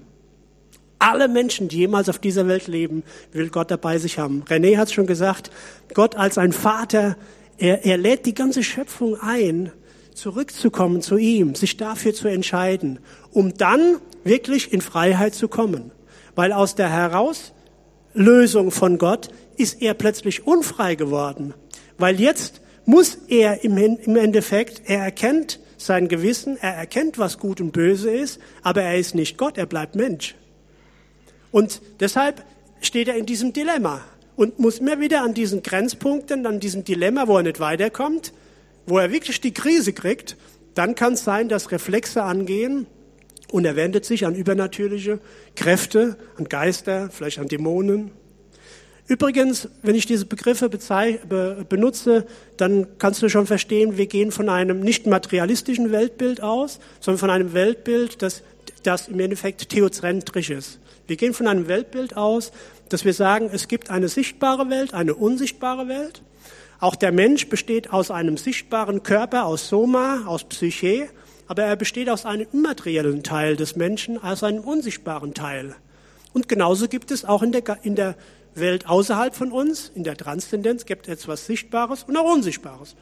Alle 1.00 1.28
Menschen, 1.28 1.68
die 1.68 1.78
jemals 1.78 2.10
auf 2.10 2.20
dieser 2.20 2.48
Welt 2.48 2.68
leben, 2.68 3.04
will 3.32 3.50
Gott 3.50 3.72
dabei 3.72 3.98
sich 3.98 4.20
haben. 4.20 4.44
René 4.48 4.78
hat 4.78 4.88
es 4.88 4.94
schon 4.94 5.08
gesagt, 5.08 5.50
Gott 5.94 6.16
als 6.16 6.38
ein 6.38 6.54
Vater, 6.54 7.18
er, 7.58 7.86
er 7.86 7.98
lädt 7.98 8.26
die 8.26 8.34
ganze 8.34 8.64
Schöpfung 8.64 9.20
ein, 9.20 9.72
zurückzukommen 10.14 11.02
zu 11.02 11.18
ihm, 11.18 11.56
sich 11.56 11.78
dafür 11.78 12.14
zu 12.14 12.28
entscheiden, 12.28 13.00
um 13.32 13.56
dann 13.58 13.98
wirklich 14.24 14.74
in 14.74 14.82
Freiheit 14.82 15.34
zu 15.34 15.48
kommen. 15.48 15.92
Weil 16.36 16.52
aus 16.52 16.76
der 16.76 16.90
Herauslösung 16.90 18.72
von 18.72 18.98
Gott 18.98 19.30
ist 19.58 19.82
er 19.82 19.94
plötzlich 19.94 20.46
unfrei 20.46 20.96
geworden. 20.96 21.54
Weil 21.98 22.20
jetzt 22.20 22.61
muss 22.86 23.18
er 23.28 23.64
im, 23.64 23.78
Endeffekt, 24.16 24.82
er 24.86 25.00
erkennt 25.00 25.60
sein 25.78 26.08
Gewissen, 26.08 26.58
er 26.62 26.74
erkennt, 26.74 27.18
was 27.18 27.38
gut 27.38 27.62
und 27.62 27.72
böse 27.72 28.12
ist, 28.12 28.40
aber 28.62 28.84
er 28.84 28.98
ist 28.98 29.16
nicht 29.16 29.38
Gott, 29.38 29.58
er 29.58 29.66
bleibt 29.66 29.96
Mensch. 29.96 30.36
Und 31.52 31.82
deshalb 32.00 32.44
steht 32.82 33.08
er 33.08 33.16
in 33.16 33.26
diesem 33.26 33.54
Dilemma 33.54 34.02
und 34.36 34.60
muss 34.60 34.80
immer 34.80 35.00
wieder 35.00 35.22
an 35.24 35.34
diesen 35.34 35.64
Grenzpunkten, 35.64 36.46
an 36.46 36.60
diesem 36.60 36.84
Dilemma, 36.84 37.28
wo 37.28 37.38
er 37.38 37.44
nicht 37.44 37.60
weiterkommt, 37.60 38.34
wo 38.86 38.98
er 38.98 39.12
wirklich 39.12 39.42
die 39.42 39.54
Krise 39.54 39.94
kriegt, 39.94 40.38
dann 40.74 40.96
kann 40.96 41.14
es 41.14 41.24
sein, 41.24 41.50
dass 41.50 41.72
Reflexe 41.72 42.24
angehen 42.24 42.88
und 43.52 43.66
er 43.66 43.76
wendet 43.76 44.06
sich 44.06 44.26
an 44.26 44.36
übernatürliche 44.36 45.20
Kräfte, 45.56 46.18
an 46.38 46.46
Geister, 46.46 47.10
vielleicht 47.12 47.40
an 47.40 47.48
Dämonen. 47.48 48.12
Übrigens, 49.12 49.68
wenn 49.82 49.96
ich 49.96 50.06
diese 50.06 50.26
Begriffe 50.26 50.70
benutze, 50.70 52.26
dann 52.56 52.88
kannst 52.98 53.22
du 53.22 53.28
schon 53.28 53.46
verstehen, 53.46 53.98
wir 53.98 54.06
gehen 54.06 54.32
von 54.32 54.48
einem 54.48 54.80
nicht 54.80 55.06
materialistischen 55.06 55.92
Weltbild 55.92 56.42
aus, 56.42 56.80
sondern 57.02 57.20
von 57.20 57.30
einem 57.30 57.52
Weltbild, 57.52 58.22
das, 58.22 58.42
das 58.84 59.10
im 59.10 59.20
Endeffekt 59.20 59.68
theozentrisch 59.68 60.50
ist. 60.50 60.80
Wir 61.08 61.18
gehen 61.18 61.34
von 61.34 61.48
einem 61.48 61.68
Weltbild 61.68 62.16
aus, 62.16 62.54
dass 62.88 63.04
wir 63.04 63.14
sagen, 63.14 63.50
es 63.52 63.68
gibt 63.68 63.90
eine 63.90 64.08
sichtbare 64.08 64.70
Welt, 64.70 64.94
eine 64.94 65.14
unsichtbare 65.14 65.90
Welt. 65.90 66.22
Auch 66.80 66.96
der 66.96 67.12
Mensch 67.12 67.50
besteht 67.50 67.92
aus 67.92 68.12
einem 68.12 68.38
sichtbaren 68.38 69.04
Körper, 69.04 69.46
aus 69.46 69.68
Soma, 69.68 70.24
aus 70.26 70.46
Psyche, 70.46 71.10
aber 71.48 71.64
er 71.64 71.76
besteht 71.76 72.10
aus 72.10 72.26
einem 72.26 72.48
immateriellen 72.54 73.24
Teil 73.24 73.58
des 73.58 73.76
Menschen, 73.76 74.24
aus 74.24 74.42
einem 74.42 74.62
unsichtbaren 74.62 75.34
Teil. 75.34 75.76
Und 76.32 76.48
genauso 76.48 76.88
gibt 76.88 77.12
es 77.12 77.26
auch 77.26 77.44
in 77.44 77.52
der, 77.52 77.78
in 77.84 77.96
der 77.96 78.16
Welt 78.56 78.88
außerhalb 78.88 79.36
von 79.36 79.52
uns, 79.52 79.92
in 79.94 80.04
der 80.04 80.18
Transzendenz, 80.18 80.86
gibt 80.86 81.08
es 81.08 81.24
etwas 81.24 81.46
Sichtbares 81.46 82.04
und 82.04 82.18
auch 82.18 82.32
Unsichtbares. 82.32 82.96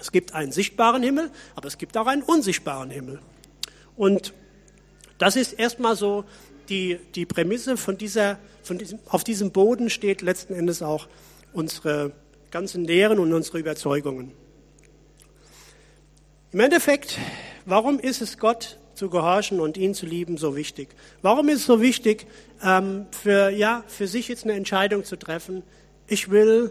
Es 0.00 0.12
gibt 0.12 0.34
einen 0.34 0.50
sichtbaren 0.50 1.02
Himmel, 1.02 1.30
aber 1.54 1.68
es 1.68 1.76
gibt 1.76 1.96
auch 1.96 2.06
einen 2.06 2.22
unsichtbaren 2.22 2.90
Himmel. 2.90 3.20
Und 3.96 4.32
das 5.18 5.36
ist 5.36 5.52
erstmal 5.52 5.94
so 5.94 6.24
die, 6.70 6.98
die 7.14 7.26
Prämisse 7.26 7.76
von 7.76 7.98
dieser, 7.98 8.38
von 8.62 8.78
diesem, 8.78 8.98
auf 9.06 9.24
diesem 9.24 9.50
Boden 9.50 9.90
steht 9.90 10.22
letzten 10.22 10.54
Endes 10.54 10.82
auch 10.82 11.08
unsere 11.52 12.12
ganzen 12.50 12.84
Lehren 12.84 13.18
und 13.18 13.32
unsere 13.32 13.58
Überzeugungen. 13.58 14.32
Im 16.52 16.60
Endeffekt, 16.60 17.18
warum 17.66 18.00
ist 18.00 18.22
es 18.22 18.38
Gott 18.38 18.78
zu 19.00 19.08
gehorchen 19.08 19.60
und 19.60 19.78
ihn 19.78 19.94
zu 19.94 20.04
lieben 20.04 20.36
so 20.36 20.54
wichtig? 20.54 20.90
Warum 21.22 21.48
ist 21.48 21.60
es 21.60 21.66
so 21.66 21.80
wichtig, 21.80 22.26
ähm, 22.62 23.06
für, 23.10 23.48
ja, 23.48 23.82
für 23.86 24.06
sich 24.06 24.28
jetzt 24.28 24.44
eine 24.44 24.52
Entscheidung 24.52 25.04
zu 25.04 25.16
treffen? 25.16 25.62
Ich 26.06 26.30
will 26.30 26.70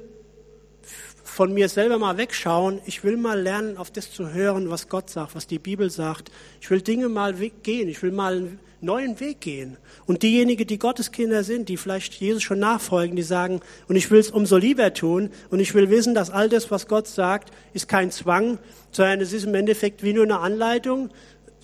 von 1.24 1.54
mir 1.54 1.70
selber 1.70 1.98
mal 1.98 2.18
wegschauen. 2.18 2.82
Ich 2.86 3.04
will 3.04 3.18
mal 3.18 3.42
lernen, 3.42 3.78
auf 3.78 3.90
das 3.90 4.12
zu 4.12 4.32
hören, 4.32 4.70
was 4.70 4.90
Gott 4.90 5.10
sagt, 5.10 5.34
was 5.34 5.48
die 5.48 5.58
Bibel 5.58 5.90
sagt. 5.90 6.30
Ich 6.62 6.70
will 6.70 6.82
Dinge 6.82 7.10
mal 7.10 7.34
gehen. 7.34 7.90
Ich 7.90 8.04
will 8.04 8.12
mal 8.12 8.38
einen 8.38 8.60
neuen 8.80 9.20
Weg 9.20 9.42
gehen. 9.42 9.78
Und 10.06 10.22
diejenigen, 10.22 10.68
die 10.68 10.78
Gotteskinder 10.78 11.44
sind, 11.44 11.68
die 11.68 11.78
vielleicht 11.78 12.14
Jesus 12.14 12.44
schon 12.44 12.60
nachfolgen, 12.60 13.16
die 13.16 13.24
sagen, 13.24 13.60
und 13.88 13.96
ich 13.96 14.12
will 14.12 14.20
es 14.20 14.30
umso 14.30 14.58
lieber 14.58 14.94
tun. 14.94 15.32
Und 15.50 15.62
ich 15.62 15.74
will 15.74 15.90
wissen, 15.90 16.14
dass 16.14 16.30
all 16.30 16.48
das, 16.48 16.70
was 16.70 16.88
Gott 16.88 17.08
sagt, 17.08 17.50
ist 17.74 17.88
kein 17.88 18.12
Zwang, 18.12 18.60
sondern 18.92 19.20
es 19.20 19.34
ist 19.34 19.46
im 19.46 19.56
Endeffekt 19.56 20.04
wie 20.04 20.14
nur 20.14 20.26
eine 20.26 20.40
Anleitung 20.40 21.10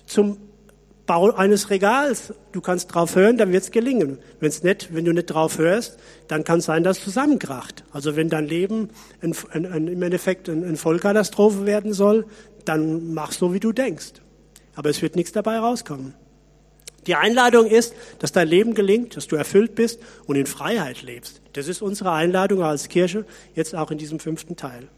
zum 0.06 0.38
Bau 1.06 1.30
eines 1.30 1.70
Regals. 1.70 2.34
Du 2.52 2.60
kannst 2.60 2.92
drauf 2.94 3.14
hören, 3.14 3.38
dann 3.38 3.52
wird 3.52 3.62
es 3.62 3.70
gelingen. 3.70 4.18
Wenn's 4.40 4.62
nicht, 4.62 4.94
wenn 4.94 5.04
du 5.04 5.12
nicht 5.12 5.26
drauf 5.26 5.58
hörst, 5.58 5.98
dann 6.28 6.44
kann 6.44 6.58
es 6.58 6.66
sein, 6.66 6.82
dass 6.82 6.98
es 6.98 7.04
zusammenkracht. 7.04 7.84
Also 7.92 8.16
wenn 8.16 8.28
dein 8.28 8.46
Leben 8.46 8.90
ein, 9.22 9.34
ein, 9.52 9.66
ein, 9.66 9.88
im 9.88 10.02
Endeffekt 10.02 10.48
eine 10.48 10.66
ein 10.66 10.76
Vollkatastrophe 10.76 11.64
werden 11.64 11.92
soll, 11.92 12.26
dann 12.64 13.14
mach 13.14 13.32
so, 13.32 13.54
wie 13.54 13.60
du 13.60 13.72
denkst. 13.72 14.14
Aber 14.74 14.90
es 14.90 15.00
wird 15.00 15.16
nichts 15.16 15.32
dabei 15.32 15.58
rauskommen. 15.58 16.14
Die 17.06 17.14
Einladung 17.14 17.66
ist, 17.66 17.94
dass 18.18 18.32
dein 18.32 18.48
Leben 18.48 18.74
gelingt, 18.74 19.16
dass 19.16 19.28
du 19.28 19.36
erfüllt 19.36 19.76
bist 19.76 20.00
und 20.26 20.34
in 20.34 20.46
Freiheit 20.46 21.02
lebst. 21.02 21.40
Das 21.52 21.68
ist 21.68 21.80
unsere 21.80 22.10
Einladung 22.10 22.62
als 22.62 22.88
Kirche, 22.88 23.24
jetzt 23.54 23.76
auch 23.76 23.92
in 23.92 23.98
diesem 23.98 24.18
fünften 24.18 24.56
Teil. 24.56 24.88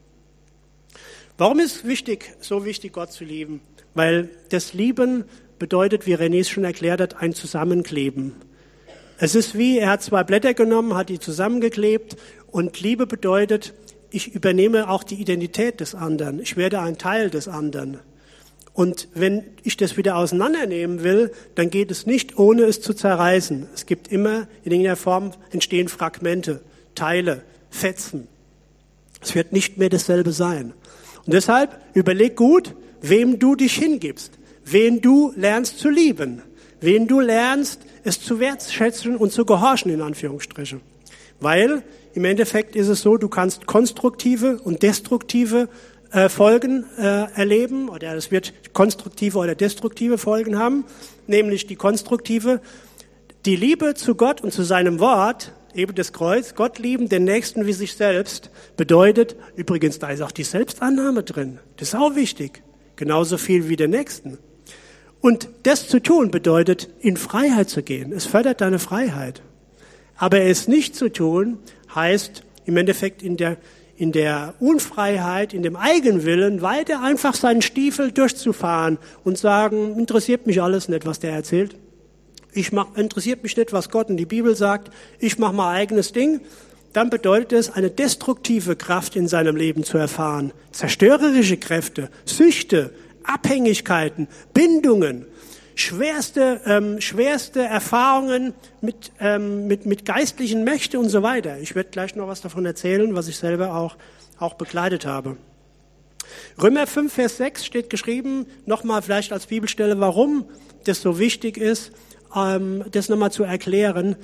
Warum 1.37 1.59
ist 1.59 1.87
wichtig, 1.87 2.33
so 2.41 2.65
wichtig, 2.65 2.93
Gott 2.93 3.11
zu 3.11 3.23
lieben? 3.23 3.61
Weil 3.93 4.29
das 4.49 4.73
Lieben 4.73 5.25
bedeutet, 5.59 6.07
wie 6.07 6.15
René 6.15 6.39
es 6.39 6.49
schon 6.49 6.63
erklärt 6.63 7.01
hat, 7.01 7.21
ein 7.21 7.33
Zusammenkleben. 7.33 8.33
Es 9.17 9.35
ist 9.35 9.57
wie, 9.57 9.77
er 9.77 9.89
hat 9.89 10.01
zwei 10.01 10.23
Blätter 10.23 10.53
genommen, 10.53 10.95
hat 10.95 11.09
die 11.09 11.19
zusammengeklebt 11.19 12.15
und 12.47 12.79
Liebe 12.79 13.05
bedeutet, 13.05 13.73
ich 14.11 14.33
übernehme 14.33 14.89
auch 14.89 15.03
die 15.03 15.15
Identität 15.15 15.81
des 15.81 15.93
anderen. 15.93 16.39
Ich 16.39 16.57
werde 16.57 16.79
ein 16.79 16.97
Teil 16.97 17.29
des 17.29 17.47
anderen. 17.47 17.99
Und 18.73 19.09
wenn 19.13 19.43
ich 19.63 19.77
das 19.77 19.97
wieder 19.97 20.15
auseinandernehmen 20.15 21.03
will, 21.03 21.31
dann 21.55 21.69
geht 21.69 21.91
es 21.91 22.05
nicht, 22.05 22.39
ohne 22.39 22.63
es 22.63 22.81
zu 22.81 22.93
zerreißen. 22.93 23.67
Es 23.75 23.85
gibt 23.85 24.07
immer, 24.07 24.47
in 24.63 24.71
irgendeiner 24.71 24.95
Form 24.95 25.31
entstehen 25.51 25.89
Fragmente, 25.89 26.61
Teile, 26.95 27.43
Fetzen. 27.69 28.27
Es 29.21 29.35
wird 29.35 29.51
nicht 29.51 29.77
mehr 29.77 29.89
dasselbe 29.89 30.31
sein. 30.31 30.73
Und 31.25 31.33
deshalb 31.33 31.77
überleg 31.93 32.37
gut, 32.37 32.73
wem 33.01 33.37
du 33.37 33.55
dich 33.55 33.73
hingibst 33.73 34.38
wen 34.71 35.01
du 35.01 35.33
lernst 35.35 35.79
zu 35.79 35.89
lieben, 35.89 36.41
wen 36.81 37.07
du 37.07 37.19
lernst, 37.19 37.81
es 38.03 38.21
zu 38.21 38.39
wertschätzen 38.39 39.15
und 39.15 39.31
zu 39.31 39.45
gehorchen, 39.45 39.91
in 39.91 40.01
Anführungsstrichen. 40.01 40.81
Weil 41.39 41.83
im 42.13 42.25
Endeffekt 42.25 42.75
ist 42.75 42.87
es 42.87 43.01
so, 43.01 43.17
du 43.17 43.29
kannst 43.29 43.65
konstruktive 43.65 44.59
und 44.63 44.83
destruktive 44.83 45.69
äh, 46.11 46.27
Folgen 46.27 46.85
äh, 46.97 47.31
erleben, 47.35 47.89
oder 47.89 48.15
es 48.15 48.31
wird 48.31 48.53
konstruktive 48.73 49.37
oder 49.37 49.55
destruktive 49.55 50.17
Folgen 50.17 50.57
haben, 50.57 50.85
nämlich 51.27 51.67
die 51.67 51.75
konstruktive, 51.75 52.61
die 53.45 53.55
Liebe 53.55 53.93
zu 53.93 54.15
Gott 54.15 54.41
und 54.41 54.51
zu 54.51 54.63
seinem 54.63 54.99
Wort, 54.99 55.53
eben 55.75 55.93
das 55.93 56.11
Kreuz, 56.11 56.55
Gott 56.55 56.79
lieben, 56.79 57.09
den 57.09 57.25
Nächsten 57.25 57.67
wie 57.67 57.73
sich 57.73 57.93
selbst, 57.93 58.49
bedeutet, 58.75 59.35
übrigens, 59.55 59.99
da 59.99 60.09
ist 60.09 60.21
auch 60.21 60.31
die 60.31 60.43
Selbstannahme 60.43 61.23
drin, 61.23 61.59
das 61.77 61.89
ist 61.89 61.95
auch 61.95 62.15
wichtig, 62.15 62.63
genauso 62.95 63.37
viel 63.37 63.69
wie 63.69 63.75
den 63.75 63.91
Nächsten. 63.91 64.39
Und 65.21 65.49
das 65.63 65.87
zu 65.87 66.01
tun 66.01 66.31
bedeutet, 66.31 66.89
in 67.01 67.17
Freiheit 67.17 67.69
zu 67.69 67.83
gehen. 67.83 68.13
Es 68.13 68.25
fördert 68.25 68.61
deine 68.61 68.79
Freiheit. 68.79 69.41
Aber 70.15 70.41
es 70.41 70.67
nicht 70.67 70.95
zu 70.95 71.09
tun, 71.09 71.59
heißt 71.93 72.43
im 72.65 72.77
Endeffekt 72.77 73.21
in 73.23 73.35
der, 73.35 73.57
in 73.97 74.11
der 74.11 74.53
Unfreiheit, 74.59 75.53
in 75.53 75.63
dem 75.63 75.75
Eigenwillen, 75.75 76.61
weiter 76.61 77.01
einfach 77.01 77.35
seinen 77.35 77.61
Stiefel 77.61 78.11
durchzufahren 78.11 78.97
und 79.23 79.37
sagen, 79.37 79.97
interessiert 79.97 80.47
mich 80.47 80.61
alles 80.61 80.87
nicht, 80.87 81.05
was 81.05 81.19
der 81.19 81.31
erzählt. 81.31 81.75
Ich 82.53 82.71
mach, 82.71 82.95
interessiert 82.95 83.43
mich 83.43 83.55
nicht, 83.57 83.73
was 83.73 83.89
Gott 83.89 84.09
in 84.09 84.17
die 84.17 84.25
Bibel 84.25 84.55
sagt. 84.55 84.91
Ich 85.19 85.37
mache 85.37 85.53
mein 85.53 85.75
eigenes 85.75 86.13
Ding. 86.13 86.41
Dann 86.93 87.09
bedeutet 87.09 87.53
es, 87.53 87.69
eine 87.69 87.91
destruktive 87.91 88.75
Kraft 88.75 89.15
in 89.15 89.27
seinem 89.27 89.55
Leben 89.55 89.83
zu 89.83 89.97
erfahren. 89.97 90.53
Zerstörerische 90.71 91.57
Kräfte, 91.57 92.09
Süchte, 92.25 92.91
Abhängigkeiten, 93.23 94.27
Bindungen, 94.53 95.25
schwerste, 95.75 96.61
ähm, 96.65 97.01
schwerste 97.01 97.61
Erfahrungen 97.61 98.53
mit, 98.81 99.11
ähm, 99.19 99.67
mit, 99.67 99.85
mit 99.85 100.05
geistlichen 100.05 100.63
Mächten 100.63 100.99
und 100.99 101.09
so 101.09 101.23
weiter. 101.23 101.59
Ich 101.59 101.75
werde 101.75 101.89
gleich 101.89 102.15
noch 102.15 102.27
was 102.27 102.41
davon 102.41 102.65
erzählen, 102.65 103.15
was 103.15 103.27
ich 103.27 103.37
selber 103.37 103.75
auch, 103.75 103.95
auch 104.39 104.55
begleitet 104.55 105.05
habe. 105.05 105.37
Römer 106.61 106.85
5, 106.85 107.13
Vers 107.13 107.37
6 107.37 107.65
steht 107.65 107.89
geschrieben, 107.89 108.45
nochmal 108.65 109.01
vielleicht 109.01 109.31
als 109.31 109.47
Bibelstelle, 109.47 109.99
warum 109.99 110.45
das 110.83 111.01
so 111.01 111.17
wichtig 111.19 111.57
ist, 111.57 111.91
ähm, 112.35 112.83
das 112.91 113.09
nochmal 113.09 113.31
zu 113.31 113.43
erklären. 113.43 114.15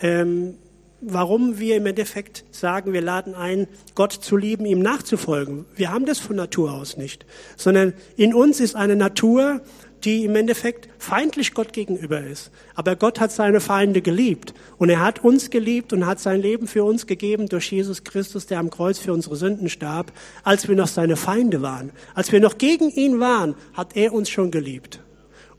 Ähm, 0.00 0.56
warum 1.06 1.58
wir 1.58 1.76
im 1.76 1.86
Endeffekt 1.86 2.44
sagen, 2.50 2.92
wir 2.92 3.00
laden 3.00 3.34
ein, 3.34 3.66
Gott 3.94 4.12
zu 4.12 4.36
lieben, 4.36 4.66
ihm 4.66 4.80
nachzufolgen. 4.80 5.64
Wir 5.74 5.92
haben 5.92 6.06
das 6.06 6.18
von 6.18 6.36
Natur 6.36 6.72
aus 6.72 6.96
nicht, 6.96 7.26
sondern 7.56 7.94
in 8.16 8.34
uns 8.34 8.60
ist 8.60 8.74
eine 8.74 8.96
Natur, 8.96 9.60
die 10.04 10.24
im 10.24 10.36
Endeffekt 10.36 10.88
feindlich 10.98 11.54
Gott 11.54 11.72
gegenüber 11.72 12.20
ist. 12.20 12.50
Aber 12.74 12.94
Gott 12.94 13.20
hat 13.20 13.32
seine 13.32 13.60
Feinde 13.60 14.02
geliebt. 14.02 14.52
Und 14.76 14.90
er 14.90 15.00
hat 15.00 15.24
uns 15.24 15.50
geliebt 15.50 15.92
und 15.92 16.06
hat 16.06 16.20
sein 16.20 16.42
Leben 16.42 16.66
für 16.66 16.84
uns 16.84 17.06
gegeben 17.06 17.48
durch 17.48 17.72
Jesus 17.72 18.04
Christus, 18.04 18.46
der 18.46 18.58
am 18.58 18.70
Kreuz 18.70 18.98
für 18.98 19.12
unsere 19.12 19.36
Sünden 19.36 19.70
starb, 19.70 20.12
als 20.42 20.68
wir 20.68 20.76
noch 20.76 20.88
seine 20.88 21.16
Feinde 21.16 21.62
waren. 21.62 21.90
Als 22.14 22.32
wir 22.32 22.40
noch 22.40 22.58
gegen 22.58 22.90
ihn 22.90 23.18
waren, 23.18 23.54
hat 23.72 23.96
er 23.96 24.12
uns 24.12 24.28
schon 24.28 24.50
geliebt. 24.50 25.00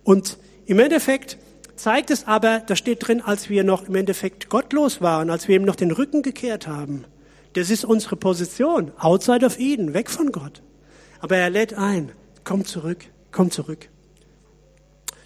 Und 0.03 0.37
im 0.67 0.79
Endeffekt 0.79 1.37
zeigt 1.75 2.11
es 2.11 2.27
aber, 2.27 2.59
da 2.59 2.75
steht 2.75 3.07
drin, 3.07 3.21
als 3.21 3.49
wir 3.49 3.63
noch 3.63 3.87
im 3.87 3.95
Endeffekt 3.95 4.49
gottlos 4.49 5.01
waren, 5.01 5.29
als 5.29 5.47
wir 5.47 5.55
ihm 5.55 5.65
noch 5.65 5.75
den 5.75 5.91
Rücken 5.91 6.21
gekehrt 6.21 6.67
haben. 6.67 7.05
Das 7.53 7.69
ist 7.69 7.85
unsere 7.85 8.15
Position, 8.15 8.91
outside 8.97 9.45
of 9.45 9.59
Eden, 9.59 9.93
weg 9.93 10.09
von 10.09 10.31
Gott. 10.31 10.61
Aber 11.19 11.37
er 11.37 11.49
lädt 11.49 11.73
ein, 11.73 12.11
komm 12.43 12.65
zurück, 12.65 13.05
komm 13.31 13.51
zurück. 13.51 13.89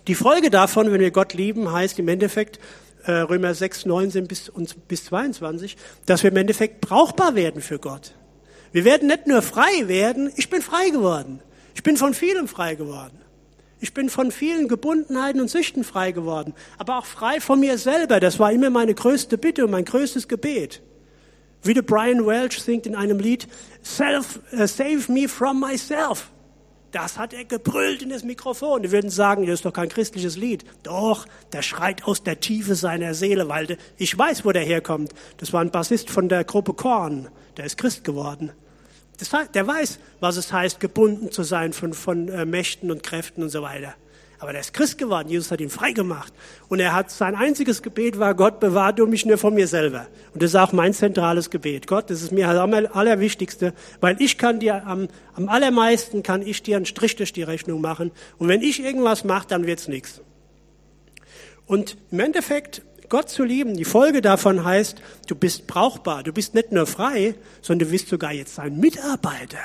Die 0.07 0.15
Folge 0.15 0.49
davon, 0.49 0.91
wenn 0.91 1.01
wir 1.01 1.11
Gott 1.11 1.33
lieben, 1.33 1.71
heißt 1.71 1.99
im 1.99 2.07
Endeffekt, 2.07 2.59
äh, 3.05 3.11
Römer 3.11 3.53
6, 3.53 3.85
19 3.85 4.27
bis, 4.27 4.51
bis 4.87 5.05
22, 5.05 5.77
dass 6.05 6.23
wir 6.23 6.31
im 6.31 6.37
Endeffekt 6.37 6.81
brauchbar 6.81 7.35
werden 7.35 7.61
für 7.61 7.79
Gott. 7.79 8.13
Wir 8.71 8.85
werden 8.85 9.07
nicht 9.07 9.27
nur 9.27 9.41
frei 9.41 9.87
werden, 9.87 10.31
ich 10.35 10.49
bin 10.49 10.61
frei 10.61 10.89
geworden. 10.89 11.41
Ich 11.73 11.83
bin 11.83 11.97
von 11.97 12.13
vielem 12.13 12.47
frei 12.47 12.75
geworden. 12.75 13.17
Ich 13.79 13.93
bin 13.93 14.09
von 14.09 14.31
vielen 14.31 14.67
Gebundenheiten 14.67 15.39
und 15.39 15.49
Süchten 15.49 15.83
frei 15.83 16.11
geworden, 16.11 16.53
aber 16.77 16.97
auch 16.97 17.05
frei 17.05 17.39
von 17.39 17.59
mir 17.59 17.77
selber. 17.77 18.19
Das 18.19 18.39
war 18.39 18.51
immer 18.51 18.69
meine 18.69 18.93
größte 18.93 19.37
Bitte 19.37 19.65
und 19.65 19.71
mein 19.71 19.85
größtes 19.85 20.27
Gebet. 20.27 20.81
Wie 21.63 21.73
der 21.73 21.81
Brian 21.81 22.25
Welch 22.25 22.59
singt 22.59 22.85
in 22.85 22.95
einem 22.95 23.19
Lied, 23.19 23.47
Self, 23.83 24.39
uh, 24.53 24.65
save 24.65 25.11
me 25.11 25.27
from 25.27 25.59
myself. 25.59 26.31
Das 26.91 27.19
hat 27.19 27.33
er 27.33 27.45
gebrüllt 27.45 28.01
in 28.01 28.09
das 28.09 28.23
Mikrofon. 28.23 28.81
Die 28.81 28.91
würden 28.91 29.11
sagen, 29.11 29.45
das 29.45 29.55
ist 29.55 29.65
doch 29.65 29.73
kein 29.73 29.89
christliches 29.89 30.37
Lied. 30.37 30.65
Doch, 30.83 31.27
der 31.53 31.61
schreit 31.61 32.05
aus 32.05 32.23
der 32.23 32.39
Tiefe 32.39 32.75
seiner 32.75 33.13
Seele, 33.13 33.47
weil 33.47 33.77
ich 33.97 34.17
weiß, 34.17 34.43
wo 34.43 34.51
der 34.51 34.63
herkommt. 34.63 35.13
Das 35.37 35.53
war 35.53 35.61
ein 35.61 35.71
Bassist 35.71 36.09
von 36.09 36.29
der 36.29 36.43
Gruppe 36.43 36.73
Korn. 36.73 37.27
Der 37.57 37.65
ist 37.65 37.77
Christ 37.77 38.03
geworden. 38.03 38.51
Das, 39.19 39.29
der 39.53 39.67
weiß, 39.67 39.99
was 40.19 40.37
es 40.37 40.51
heißt, 40.51 40.79
gebunden 40.79 41.31
zu 41.31 41.43
sein 41.43 41.73
von, 41.73 41.93
von 41.93 42.29
äh, 42.29 42.45
Mächten 42.45 42.89
und 42.89 43.03
Kräften 43.03 43.43
und 43.43 43.49
so 43.49 43.61
weiter. 43.61 43.93
Aber 44.39 44.53
der 44.53 44.61
ist 44.61 44.73
Christ 44.73 44.97
geworden. 44.97 45.27
Jesus 45.27 45.51
hat 45.51 45.59
ihn 45.59 45.69
frei 45.69 45.91
gemacht. 45.91 46.33
Und 46.69 46.79
er 46.79 46.93
hat, 46.93 47.11
sein 47.11 47.35
einziges 47.35 47.81
Gebet 47.81 48.19
war, 48.19 48.33
Gott 48.35 48.61
bewahre 48.61 48.93
du 48.93 49.05
mich 49.05 49.25
nur 49.25 49.37
von 49.37 49.53
mir 49.53 49.67
selber. 49.67 50.07
Und 50.33 50.41
das 50.41 50.51
ist 50.51 50.55
auch 50.55 50.71
mein 50.71 50.93
zentrales 50.93 51.49
Gebet. 51.49 51.87
Gott, 51.87 52.09
das 52.09 52.21
ist 52.21 52.31
mir 52.31 52.47
am 52.47 52.73
allerwichtigste, 52.73 53.73
weil 53.99 54.15
ich 54.21 54.37
kann 54.37 54.61
dir 54.61 54.87
am, 54.87 55.09
am 55.35 55.49
allermeisten 55.49 56.23
kann 56.23 56.41
ich 56.41 56.63
dir 56.63 56.77
einen 56.77 56.85
Strich 56.85 57.17
durch 57.17 57.33
die 57.33 57.43
Rechnung 57.43 57.81
machen. 57.81 58.11
Und 58.37 58.47
wenn 58.47 58.61
ich 58.61 58.81
irgendwas 58.81 59.25
mache, 59.25 59.47
dann 59.49 59.67
wird's 59.67 59.89
nichts. 59.89 60.21
Und 61.65 61.97
im 62.09 62.21
Endeffekt 62.21 62.81
Gott 63.09 63.29
zu 63.29 63.43
lieben, 63.43 63.75
die 63.75 63.85
Folge 63.85 64.21
davon 64.21 64.63
heißt, 64.63 65.01
du 65.27 65.35
bist 65.35 65.67
brauchbar, 65.67 66.23
du 66.23 66.31
bist 66.31 66.53
nicht 66.53 66.71
nur 66.71 66.85
frei, 66.85 67.35
sondern 67.61 67.87
du 67.87 67.91
bist 67.91 68.07
sogar 68.07 68.31
jetzt 68.31 68.55
sein 68.55 68.79
Mitarbeiter. 68.79 69.57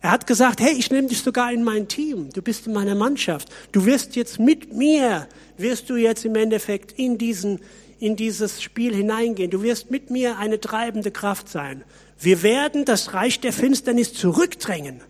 Er 0.00 0.12
hat 0.12 0.26
gesagt, 0.26 0.60
hey, 0.60 0.72
ich 0.72 0.90
nehme 0.90 1.08
dich 1.08 1.22
sogar 1.22 1.52
in 1.52 1.64
mein 1.64 1.88
Team, 1.88 2.30
du 2.32 2.40
bist 2.42 2.66
in 2.66 2.72
meiner 2.72 2.94
Mannschaft, 2.94 3.48
du 3.72 3.86
wirst 3.86 4.14
jetzt 4.14 4.38
mit 4.38 4.72
mir, 4.72 5.26
wirst 5.56 5.90
du 5.90 5.96
jetzt 5.96 6.24
im 6.24 6.36
Endeffekt 6.36 6.92
in 6.92 7.18
diesen, 7.18 7.60
in 7.98 8.14
dieses 8.14 8.62
Spiel 8.62 8.94
hineingehen, 8.94 9.50
du 9.50 9.62
wirst 9.62 9.90
mit 9.90 10.10
mir 10.10 10.38
eine 10.38 10.60
treibende 10.60 11.10
Kraft 11.10 11.48
sein. 11.48 11.82
Wir 12.18 12.42
werden 12.42 12.84
das 12.84 13.14
Reich 13.14 13.40
der 13.40 13.52
Finsternis 13.52 14.14
zurückdrängen. 14.14 15.00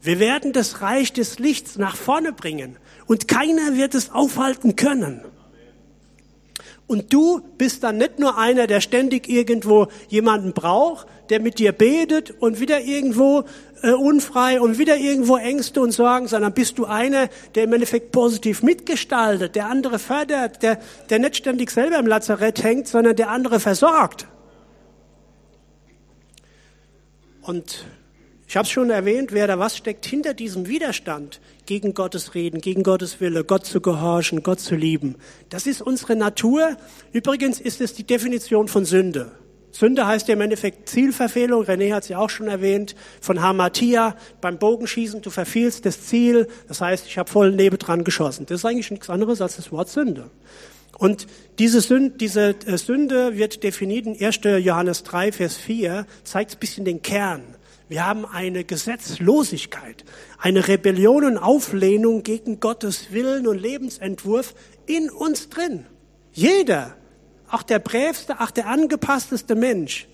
Wir 0.00 0.20
werden 0.20 0.52
das 0.52 0.80
Reich 0.82 1.12
des 1.12 1.40
Lichts 1.40 1.76
nach 1.76 1.96
vorne 1.96 2.32
bringen 2.32 2.76
und 3.06 3.26
keiner 3.26 3.76
wird 3.76 3.94
es 3.94 4.10
aufhalten 4.10 4.76
können. 4.76 5.22
Und 6.86 7.12
du 7.12 7.40
bist 7.58 7.82
dann 7.82 7.98
nicht 7.98 8.20
nur 8.20 8.38
einer, 8.38 8.68
der 8.68 8.80
ständig 8.80 9.28
irgendwo 9.28 9.88
jemanden 10.08 10.52
braucht, 10.52 11.08
der 11.30 11.40
mit 11.40 11.58
dir 11.58 11.72
betet 11.72 12.30
und 12.30 12.60
wieder 12.60 12.80
irgendwo 12.80 13.44
äh, 13.82 13.90
unfrei 13.90 14.60
und 14.60 14.78
wieder 14.78 14.96
irgendwo 14.96 15.36
Ängste 15.36 15.80
und 15.80 15.90
Sorgen, 15.90 16.28
sondern 16.28 16.52
bist 16.52 16.78
du 16.78 16.84
einer, 16.84 17.28
der 17.56 17.64
im 17.64 17.72
Endeffekt 17.72 18.12
positiv 18.12 18.62
mitgestaltet, 18.62 19.56
der 19.56 19.66
andere 19.66 19.98
fördert, 19.98 20.62
der, 20.62 20.78
der 21.10 21.18
nicht 21.18 21.36
ständig 21.36 21.72
selber 21.72 21.98
im 21.98 22.06
Lazarett 22.06 22.62
hängt, 22.62 22.86
sondern 22.86 23.16
der 23.16 23.30
andere 23.30 23.58
versorgt. 23.58 24.28
Und 27.42 27.84
ich 28.46 28.56
habe 28.56 28.64
es 28.64 28.70
schon 28.70 28.90
erwähnt, 28.90 29.32
wer 29.32 29.48
da 29.48 29.58
was 29.58 29.76
steckt 29.76 30.06
hinter 30.06 30.34
diesem 30.34 30.68
Widerstand 30.68 31.40
gegen 31.66 31.94
Gottes 31.94 32.34
Reden, 32.34 32.60
gegen 32.60 32.82
Gottes 32.82 33.20
Wille, 33.20 33.44
Gott 33.44 33.66
zu 33.66 33.80
gehorchen, 33.80 34.42
Gott 34.42 34.60
zu 34.60 34.74
lieben. 34.74 35.16
Das 35.48 35.66
ist 35.66 35.82
unsere 35.82 36.16
Natur. 36.16 36.76
Übrigens 37.12 37.60
ist 37.60 37.80
es 37.80 37.92
die 37.92 38.04
Definition 38.04 38.68
von 38.68 38.84
Sünde. 38.84 39.32
Sünde 39.72 40.06
heißt 40.06 40.28
ja 40.28 40.34
im 40.34 40.40
Endeffekt 40.40 40.88
Zielverfehlung. 40.88 41.64
René 41.64 41.92
hat 41.92 42.04
sie 42.04 42.16
auch 42.16 42.30
schon 42.30 42.48
erwähnt. 42.48 42.94
Von 43.20 43.42
Hamatia 43.42 44.16
beim 44.40 44.58
Bogenschießen, 44.58 45.20
du 45.20 45.28
verfehlst 45.28 45.84
das 45.84 46.06
Ziel. 46.06 46.48
Das 46.66 46.80
heißt, 46.80 47.06
ich 47.06 47.18
habe 47.18 47.30
voll 47.30 47.52
Nebel 47.52 47.78
dran 47.78 48.02
geschossen. 48.02 48.46
Das 48.46 48.60
ist 48.60 48.64
eigentlich 48.64 48.90
nichts 48.90 49.10
anderes 49.10 49.42
als 49.42 49.56
das 49.56 49.70
Wort 49.72 49.90
Sünde. 49.90 50.30
Und 50.98 51.26
diese 51.58 51.82
Sünde, 51.82 52.16
diese 52.16 52.54
äh, 52.66 52.78
Sünde 52.78 53.36
wird 53.36 53.62
definiert 53.62 54.06
in 54.06 54.24
1. 54.24 54.40
Johannes 54.64 55.02
3, 55.02 55.32
Vers 55.32 55.56
4, 55.56 56.06
zeigt 56.24 56.54
ein 56.54 56.58
bisschen 56.58 56.86
den 56.86 57.02
Kern. 57.02 57.42
Wir 57.88 58.04
haben 58.04 58.26
eine 58.26 58.64
Gesetzlosigkeit, 58.64 60.04
eine 60.38 60.66
Rebellion 60.66 61.24
und 61.24 61.38
Auflehnung 61.38 62.24
gegen 62.24 62.58
Gottes 62.58 63.12
Willen 63.12 63.46
und 63.46 63.58
Lebensentwurf 63.58 64.54
in 64.86 65.08
uns 65.08 65.48
drin. 65.48 65.86
Jeder, 66.32 66.96
auch 67.48 67.62
der 67.62 67.78
brävste, 67.78 68.40
auch 68.40 68.50
der 68.50 68.66
angepassteste 68.66 69.54
Mensch, 69.54 70.08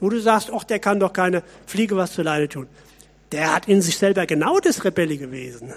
wo 0.00 0.08
du 0.08 0.20
sagst, 0.20 0.50
ach, 0.52 0.64
der 0.64 0.80
kann 0.80 0.98
doch 0.98 1.12
keine 1.12 1.44
Fliege 1.66 1.96
was 1.96 2.12
zu 2.12 2.22
Leide 2.22 2.48
tun. 2.48 2.66
Der 3.30 3.54
hat 3.54 3.68
in 3.68 3.82
sich 3.82 3.96
selber 3.98 4.26
genau 4.26 4.58
das 4.58 4.84
rebellige 4.84 5.30
Wesen. 5.30 5.72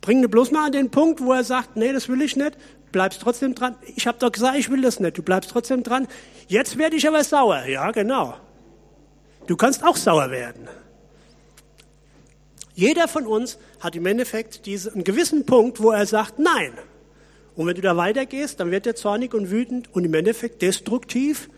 Bring 0.00 0.22
dir 0.22 0.28
bloß 0.28 0.50
mal 0.50 0.66
an 0.66 0.72
den 0.72 0.90
Punkt, 0.90 1.20
wo 1.20 1.32
er 1.32 1.44
sagt, 1.44 1.76
nee, 1.76 1.92
das 1.92 2.08
will 2.08 2.22
ich 2.22 2.34
nicht, 2.34 2.56
bleibst 2.92 3.20
trotzdem 3.20 3.54
dran. 3.54 3.76
Ich 3.94 4.06
habe 4.06 4.18
doch 4.18 4.32
gesagt, 4.32 4.56
ich 4.56 4.70
will 4.70 4.80
das 4.80 5.00
nicht, 5.00 5.18
du 5.18 5.22
bleibst 5.22 5.50
trotzdem 5.50 5.82
dran. 5.82 6.08
Jetzt 6.48 6.78
werde 6.78 6.96
ich 6.96 7.06
aber 7.06 7.22
sauer. 7.22 7.66
Ja, 7.66 7.90
genau. 7.90 8.36
Du 9.46 9.56
kannst 9.56 9.84
auch 9.84 9.96
sauer 9.96 10.30
werden. 10.30 10.68
Jeder 12.74 13.08
von 13.08 13.26
uns 13.26 13.58
hat 13.80 13.96
im 13.96 14.06
Endeffekt 14.06 14.66
diesen, 14.66 14.94
einen 14.94 15.04
gewissen 15.04 15.44
Punkt, 15.44 15.82
wo 15.82 15.90
er 15.90 16.06
sagt 16.06 16.38
Nein. 16.38 16.72
Und 17.54 17.66
wenn 17.66 17.74
du 17.74 17.82
da 17.82 17.96
weitergehst, 17.96 18.60
dann 18.60 18.70
wird 18.70 18.86
er 18.86 18.94
zornig 18.94 19.34
und 19.34 19.50
wütend 19.50 19.94
und 19.94 20.04
im 20.04 20.14
Endeffekt 20.14 20.62
destruktiv 20.62 21.50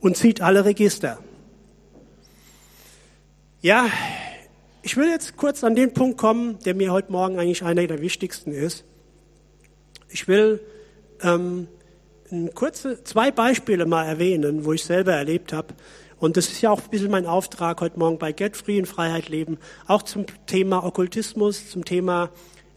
und 0.00 0.16
zieht 0.16 0.40
alle 0.40 0.64
Register. 0.64 1.18
Ja, 3.60 3.88
ich 4.82 4.96
will 4.96 5.08
jetzt 5.08 5.36
kurz 5.36 5.62
an 5.64 5.74
den 5.74 5.92
Punkt 5.92 6.18
kommen, 6.18 6.58
der 6.64 6.74
mir 6.74 6.92
heute 6.92 7.12
Morgen 7.12 7.38
eigentlich 7.38 7.62
einer 7.62 7.86
der 7.86 8.00
wichtigsten 8.00 8.52
ist. 8.52 8.84
Ich 10.08 10.28
will 10.28 10.60
ähm, 11.22 11.68
kurze, 12.54 13.02
zwei 13.04 13.30
Beispiele 13.30 13.86
mal 13.86 14.04
erwähnen, 14.04 14.64
wo 14.64 14.72
ich 14.72 14.84
selber 14.84 15.12
erlebt 15.12 15.52
habe, 15.52 15.74
und 16.18 16.36
das 16.36 16.48
ist 16.48 16.62
ja 16.62 16.70
auch 16.70 16.82
ein 16.82 16.90
bisschen 16.90 17.10
mein 17.10 17.26
Auftrag 17.26 17.80
heute 17.80 17.98
Morgen 17.98 18.18
bei 18.18 18.32
Get 18.32 18.56
Free 18.56 18.78
in 18.78 18.86
Freiheit 18.86 19.28
leben, 19.28 19.58
auch 19.86 20.02
zum 20.02 20.26
Thema 20.46 20.84
Okkultismus, 20.84 21.70
zum 21.70 21.84
Thema 21.84 22.30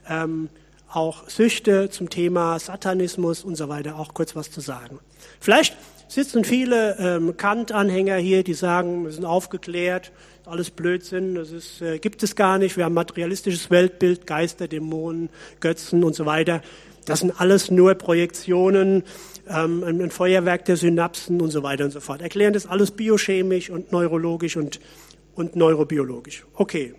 ähm, 0.09 0.49
auch 0.91 1.29
Süchte, 1.29 1.89
zum 1.89 2.09
Thema 2.09 2.59
Satanismus 2.59 3.43
und 3.43 3.55
so 3.55 3.69
weiter 3.69 3.97
auch 3.97 4.13
kurz 4.13 4.35
was 4.35 4.51
zu 4.51 4.59
sagen. 4.59 4.99
Vielleicht 5.39 5.77
sitzen 6.07 6.43
viele 6.43 6.97
ähm, 6.97 7.37
Kant-Anhänger 7.37 8.17
hier, 8.17 8.43
die 8.43 8.55
sagen, 8.55 9.05
wir 9.05 9.11
sind 9.11 9.25
aufgeklärt, 9.25 10.11
alles 10.45 10.71
Blödsinn, 10.71 11.35
das 11.35 11.51
ist, 11.51 11.81
äh, 11.81 11.99
gibt 11.99 12.23
es 12.23 12.35
gar 12.35 12.57
nicht, 12.57 12.75
wir 12.75 12.85
haben 12.85 12.95
materialistisches 12.95 13.69
Weltbild, 13.69 14.25
Geister, 14.25 14.67
Dämonen, 14.67 15.29
Götzen 15.59 16.03
und 16.03 16.15
so 16.15 16.25
weiter. 16.25 16.61
Das 17.05 17.19
sind 17.19 17.39
alles 17.39 17.71
nur 17.71 17.95
Projektionen, 17.95 19.03
ähm, 19.49 19.83
ein 19.83 20.11
Feuerwerk 20.11 20.65
der 20.65 20.77
Synapsen 20.77 21.41
und 21.41 21.51
so 21.51 21.63
weiter 21.63 21.85
und 21.85 21.91
so 21.91 21.99
fort. 21.99 22.21
Erklären 22.21 22.53
das 22.53 22.65
alles 22.65 22.91
biochemisch 22.91 23.69
und 23.69 23.91
neurologisch 23.91 24.55
und, 24.57 24.79
und 25.35 25.55
neurobiologisch. 25.55 26.45
Okay, 26.53 26.93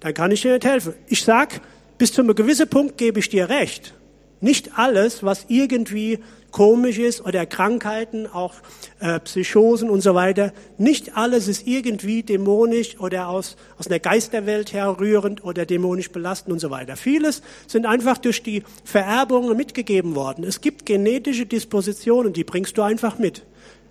dann 0.00 0.14
kann 0.14 0.30
ich 0.30 0.42
dir 0.42 0.54
nicht 0.54 0.64
helfen. 0.64 0.94
Ich 1.06 1.22
sag, 1.22 1.60
bis 1.98 2.12
zu 2.12 2.22
einem 2.22 2.34
gewissen 2.34 2.68
Punkt 2.68 2.98
gebe 2.98 3.20
ich 3.20 3.28
dir 3.28 3.48
recht. 3.48 3.94
Nicht 4.42 4.76
alles, 4.76 5.22
was 5.22 5.46
irgendwie 5.48 6.18
komisch 6.50 6.98
ist 6.98 7.24
oder 7.24 7.46
Krankheiten, 7.46 8.26
auch 8.26 8.54
äh, 8.98 9.20
Psychosen 9.20 9.88
und 9.88 10.02
so 10.02 10.14
weiter. 10.14 10.52
Nicht 10.78 11.16
alles 11.16 11.46
ist 11.46 11.66
irgendwie 11.66 12.24
dämonisch 12.24 12.98
oder 12.98 13.28
aus, 13.28 13.56
aus 13.78 13.86
einer 13.86 14.00
Geisterwelt 14.00 14.72
herrührend 14.72 15.44
oder 15.44 15.64
dämonisch 15.64 16.10
belastend 16.10 16.52
und 16.52 16.58
so 16.58 16.70
weiter. 16.70 16.96
Vieles 16.96 17.40
sind 17.68 17.86
einfach 17.86 18.18
durch 18.18 18.42
die 18.42 18.64
Vererbung 18.84 19.56
mitgegeben 19.56 20.16
worden. 20.16 20.44
Es 20.44 20.60
gibt 20.60 20.86
genetische 20.86 21.46
Dispositionen, 21.46 22.32
die 22.32 22.44
bringst 22.44 22.76
du 22.76 22.82
einfach 22.82 23.18
mit. 23.18 23.44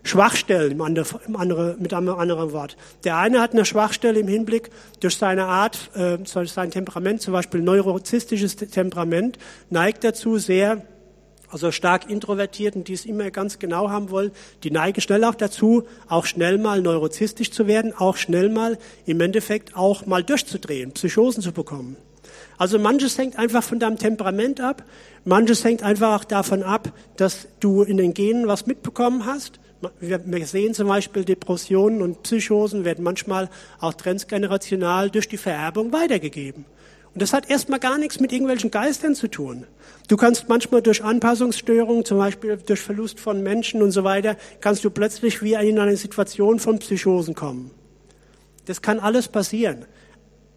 Schwachstellen, 0.04 0.78
mit 0.78 1.94
einem 1.94 2.10
anderen 2.10 2.52
Wort. 2.54 2.76
Der 3.04 3.18
eine 3.18 3.40
hat 3.40 3.54
eine 3.54 3.66
Schwachstelle 3.66 4.20
im 4.20 4.28
Hinblick 4.28 4.70
durch 5.00 5.16
seine 5.16 5.46
Art, 5.46 5.92
äh, 5.96 6.18
durch 6.18 6.52
sein 6.52 6.72
Temperament, 6.72 7.22
zum 7.22 7.34
Beispiel 7.34 7.62
neurozistisches 7.62 8.56
Temperament, 8.56 9.38
neigt 9.70 10.04
dazu 10.04 10.38
sehr, 10.38 10.82
also 11.50 11.72
stark 11.72 12.10
Introvertierten, 12.10 12.84
die 12.84 12.94
es 12.94 13.06
immer 13.06 13.30
ganz 13.30 13.60
genau 13.60 13.90
haben 13.90 14.10
wollen, 14.10 14.32
die 14.64 14.72
neigen 14.72 15.02
schnell 15.02 15.24
auch 15.24 15.36
dazu, 15.36 15.84
auch 16.08 16.26
schnell 16.26 16.58
mal 16.58 16.82
neurozistisch 16.82 17.52
zu 17.52 17.68
werden, 17.68 17.94
auch 17.96 18.18
schnell 18.18 18.50
mal 18.50 18.78
im 19.06 19.20
Endeffekt 19.22 19.76
auch 19.76 20.06
mal 20.06 20.24
durchzudrehen, 20.24 20.94
Psychosen 20.94 21.44
zu 21.44 21.52
bekommen. 21.52 21.98
Also 22.58 22.80
manches 22.80 23.18
hängt 23.18 23.38
einfach 23.38 23.64
von 23.64 23.80
deinem 23.80 23.98
Temperament 23.98 24.62
ab, 24.62 24.84
manches 25.26 25.64
hängt 25.64 25.84
einfach 25.84 26.22
auch 26.22 26.24
davon 26.24 26.64
ab, 26.64 26.94
dass 27.18 27.48
du 27.60 27.84
in 27.84 27.98
den 27.98 28.14
Genen 28.14 28.48
was 28.48 28.66
mitbekommen 28.66 29.26
hast. 29.26 29.60
Wir 30.00 30.46
sehen 30.46 30.74
zum 30.74 30.88
Beispiel 30.88 31.26
Depressionen 31.26 32.02
und 32.02 32.24
Psychosen 32.24 32.86
werden 32.86 33.04
manchmal 33.04 33.50
auch 33.80 33.94
transgenerational 33.94 35.10
durch 35.10 35.28
die 35.28 35.38
Vererbung 35.38 35.91
weitergegeben. 35.91 36.65
Und 37.13 37.22
das 37.22 37.34
hat 37.34 37.50
erstmal 37.50 37.80
gar 37.80 37.98
nichts 37.98 38.20
mit 38.20 38.32
irgendwelchen 38.32 38.72
Geistern 38.72 39.15
zu 39.15 39.28
tun. 39.28 39.65
Du 40.08 40.15
kannst 40.15 40.48
manchmal 40.48 40.82
durch 40.82 41.04
Anpassungsstörungen, 41.04 42.06
zum 42.06 42.17
Beispiel 42.17 42.58
durch 42.58 42.80
Verlust 42.80 43.20
von 43.20 43.44
Menschen 43.44 43.82
und 43.82 43.91
so 43.91 44.04
weiter, 44.04 44.38
kannst 44.62 44.86
du 44.86 44.89
plötzlich 44.89 45.41
wie 45.41 45.54
in 45.54 45.80
eine 45.80 45.98
Situation 45.98 46.60
von 46.60 46.80
Psychosen 46.80 47.36
kommen. 47.36 47.72
Das 48.65 48.82
kann 48.82 49.00
alles 49.00 49.28
passieren. 49.28 49.86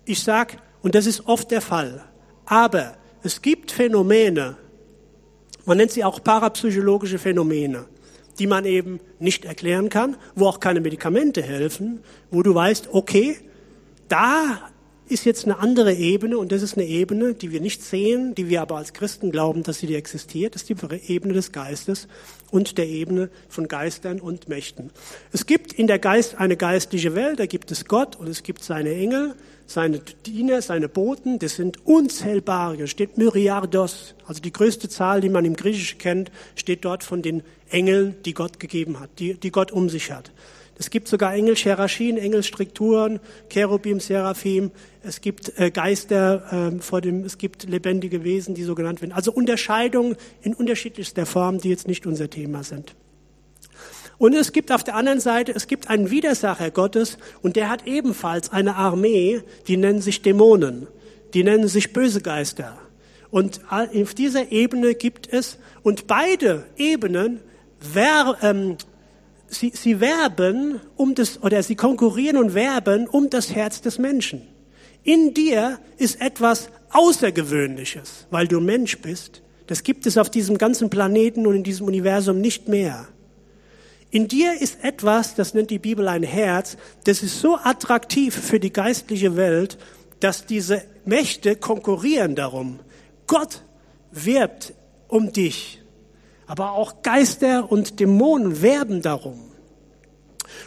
Ich 0.05 0.23
sag, 0.23 0.59
und 0.83 0.95
das 0.95 1.07
ist 1.07 1.27
oft 1.27 1.51
der 1.51 1.61
Fall. 1.61 2.05
Aber 2.45 2.95
es 3.23 3.43
gibt 3.43 3.73
Phänomene, 3.73 4.57
man 5.65 5.79
nennt 5.79 5.91
sie 5.91 6.05
auch 6.05 6.23
parapsychologische 6.23 7.19
Phänomene, 7.19 7.87
die 8.39 8.47
man 8.47 8.65
eben 8.65 9.01
nicht 9.19 9.45
erklären 9.45 9.89
kann, 9.89 10.17
wo 10.35 10.47
auch 10.47 10.61
keine 10.61 10.81
Medikamente 10.81 11.43
helfen, 11.43 12.01
wo 12.31 12.43
du 12.43 12.55
weißt, 12.55 12.89
okay, 12.93 13.37
da 14.09 14.71
ist 15.09 15.25
jetzt 15.25 15.45
eine 15.45 15.59
andere 15.59 15.93
Ebene 15.93 16.39
und 16.39 16.51
das 16.51 16.63
ist 16.63 16.77
eine 16.77 16.87
Ebene, 16.87 17.35
die 17.35 17.53
wir 17.53 17.61
nicht 17.61 17.83
sehen, 17.83 18.35
die 18.35 18.49
wir 18.49 18.63
aber 18.63 18.77
als 18.77 18.93
Christen 18.93 19.31
glauben, 19.31 19.63
dass 19.63 19.79
sie 19.79 19.95
existiert. 19.95 20.55
Das 20.55 20.63
ist 20.63 20.71
die 20.71 21.13
Ebene 21.13 21.35
des 21.35 21.53
Geistes 21.53 22.09
und 22.51 22.79
der 22.79 22.89
Ebene 22.89 23.29
von 23.49 23.69
Geistern 23.69 24.21
und 24.21 24.49
Mächten. 24.49 24.91
Es 25.33 25.47
gibt 25.47 25.73
in 25.73 25.87
der 25.87 25.99
Geist 25.99 26.37
eine 26.37 26.57
geistliche 26.57 27.15
Welt, 27.15 27.39
da 27.39 27.47
gibt 27.47 27.71
es 27.71 27.85
Gott 27.85 28.17
und 28.17 28.29
es 28.29 28.43
gibt 28.43 28.65
seine 28.65 28.95
Engel, 28.95 29.35
seine 29.67 30.01
Diener, 30.27 30.63
seine 30.63 30.89
Boten, 30.89 31.39
das 31.39 31.57
sind 31.57 31.87
unzählbare, 31.87 32.87
steht 32.87 33.19
Myriardos, 33.19 34.15
also 34.27 34.41
die 34.41 34.53
größte 34.53 34.89
Zahl, 34.89 35.21
die 35.21 35.31
man 35.31 35.45
im 35.45 35.57
Griechischen 35.57 35.99
kennt, 35.99 36.31
steht 36.55 36.85
dort 36.85 37.05
von 37.05 37.23
den 37.23 37.43
Engeln, 37.71 38.15
die 38.25 38.35
Gott 38.35 38.61
gegeben 38.61 39.01
hat, 39.01 39.11
die, 39.19 39.35
die 39.35 39.51
Gott 39.51 39.73
um 39.73 39.89
sich 39.89 40.13
hat. 40.13 40.31
Es 40.77 40.91
gibt 40.91 41.07
sogar 41.09 41.35
Engelscheraschien, 41.35 42.19
Engelstrukturen, 42.19 43.21
Cherubim, 43.49 44.01
Seraphim. 44.01 44.73
Es 45.03 45.21
gibt 45.21 45.59
äh, 45.59 45.71
Geister 45.71 46.73
äh, 46.75 46.81
vor 46.81 47.01
dem, 47.01 47.25
es 47.25 47.39
gibt 47.39 47.69
lebendige 47.69 48.25
Wesen, 48.25 48.55
die 48.55 48.65
so 48.65 48.75
genannt 48.75 49.01
werden. 49.01 49.13
Also 49.13 49.33
Unterscheidungen 49.33 50.17
in 50.43 50.53
unterschiedlichster 50.55 51.27
Form, 51.27 51.59
die 51.59 51.69
jetzt 51.69 51.87
nicht 51.87 52.07
unser 52.07 52.29
Thema 52.29 52.65
sind. 52.65 52.95
Und 54.19 54.35
es 54.35 54.53
gibt 54.53 54.73
auf 54.73 54.85
der 54.85 54.95
anderen 54.95 55.21
Seite, 55.21 55.53
es 55.53 55.67
gibt 55.67 55.91
einen 55.91 56.11
Widersacher 56.11 56.71
Gottes 56.71 57.19
und 57.43 57.57
der 57.57 57.69
hat 57.69 57.87
ebenfalls 57.87 58.51
eine 58.51 58.77
Armee, 58.77 59.43
die 59.67 59.77
nennen 59.77 60.01
sich 60.01 60.23
Dämonen, 60.23 60.87
die 61.35 61.45
nennen 61.45 61.69
sich 61.69 61.93
böse 61.93 62.21
Geister. 62.21 62.79
Und 63.31 63.61
auf 63.69 64.15
dieser 64.15 64.53
Ebene 64.53 64.95
gibt 64.95 65.33
es, 65.33 65.59
und 65.83 66.07
beide 66.07 66.65
Ebenen 66.77 67.41
wer, 67.93 68.37
ähm, 68.43 68.77
sie, 69.49 69.73
sie 69.75 70.01
werben 70.01 70.81
um 70.97 71.15
das, 71.15 71.43
oder 71.43 71.63
sie 71.63 71.77
konkurrieren 71.77 72.37
und 72.37 72.55
werben 72.55 73.07
um 73.09 73.31
das 73.31 73.55
Herz 73.55 73.81
des 73.81 73.99
Menschen. 73.99 74.43
In 75.03 75.35
dir 75.35 75.79
ist 75.99 76.21
etwas 76.21 76.69
Außergewöhnliches, 76.91 78.27
weil 78.31 78.49
du 78.49 78.61
Mensch 78.61 78.99
bist. 78.99 79.43
Das 79.67 79.83
gibt 79.83 80.07
es 80.07 80.19
auf 80.19 80.31
diesem 80.31 80.59
ganzen 80.59 80.91
Planeten 80.91 81.47
und 81.47 81.57
in 81.57 81.63
diesem 81.63 81.87
Universum 81.87 82.41
nicht 82.41 82.69
mehr. 82.69 83.09
In 84.11 84.29
dir 84.29 84.61
ist 84.61 84.83
etwas, 84.85 85.35
das 85.35 85.55
nennt 85.55 85.71
die 85.71 85.79
Bibel 85.79 86.07
ein 86.07 86.23
Herz, 86.23 86.77
das 87.05 87.23
ist 87.23 87.41
so 87.41 87.57
attraktiv 87.57 88.35
für 88.35 88.61
die 88.61 88.73
geistliche 88.73 89.37
Welt, 89.37 89.77
dass 90.21 90.47
diese 90.47 90.83
Mächte 91.05 91.57
konkurrieren 91.57 92.35
darum. 92.35 92.79
Gott 93.27 93.63
wirbt 94.13 94.73
um 95.09 95.33
dich 95.33 95.83
aber 96.47 96.73
auch 96.73 97.03
Geister 97.03 97.71
und 97.71 98.01
Dämonen 98.01 98.63
werben 98.63 99.03
darum. 99.03 99.41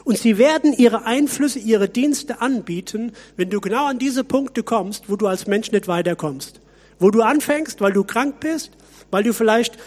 Und 0.03 0.17
sie 0.17 0.37
werden 0.37 0.73
ihre 0.73 1.05
Einflüsse, 1.05 1.59
ihre 1.59 1.89
Dienste 1.89 2.41
anbieten, 2.41 3.11
wenn 3.35 3.49
du 3.49 3.61
genau 3.61 3.85
an 3.85 3.99
diese 3.99 4.23
Punkte 4.23 4.63
kommst, 4.63 5.09
wo 5.09 5.15
du 5.15 5.27
als 5.27 5.47
Mensch 5.47 5.71
nicht 5.71 5.87
weiterkommst. 5.87 6.61
Wo 6.99 7.11
du 7.11 7.21
anfängst, 7.21 7.79
weil 7.81 7.93
du 7.93 8.03
krank 8.03 8.39
bist, 8.39 8.71
weil 9.11 9.23
du 9.23 9.33
vielleicht, 9.33 9.77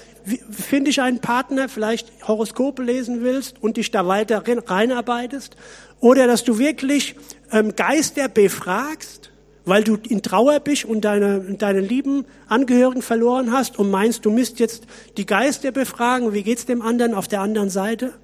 finde 0.51 0.91
ich 0.91 1.01
einen 1.01 1.21
Partner, 1.21 1.69
vielleicht 1.69 2.27
Horoskope 2.27 2.83
lesen 2.83 3.23
willst 3.23 3.63
und 3.63 3.77
dich 3.77 3.91
da 3.91 4.07
weiter 4.07 4.45
reinarbeitest. 4.47 5.57
Oder 5.99 6.27
dass 6.27 6.45
du 6.45 6.59
wirklich 6.59 7.17
ähm, 7.51 7.75
Geister 7.75 8.29
befragst 8.29 9.20
weil 9.65 9.85
du 9.85 9.97
in 9.97 10.23
Trauer 10.23 10.61
bist 10.61 10.85
und 10.85 11.03
deine, 11.03 11.41
deine 11.57 11.81
lieben 11.81 12.25
Angehörigen 12.49 13.03
verloren 13.03 13.53
hast 13.53 13.79
und 13.79 13.91
meinst, 13.91 14.25
du 14.25 14.31
müsst 14.31 14.59
jetzt 14.59 14.87
die 15.17 15.27
Geister 15.27 15.73
befragen, 15.73 16.33
wie 16.33 16.43
geht's 16.43 16.67
dem 16.67 16.83
anderen 16.83 17.15
auf 17.15 17.29
der 17.29 17.41
anderen 17.41 17.71
Seite? 17.71 18.15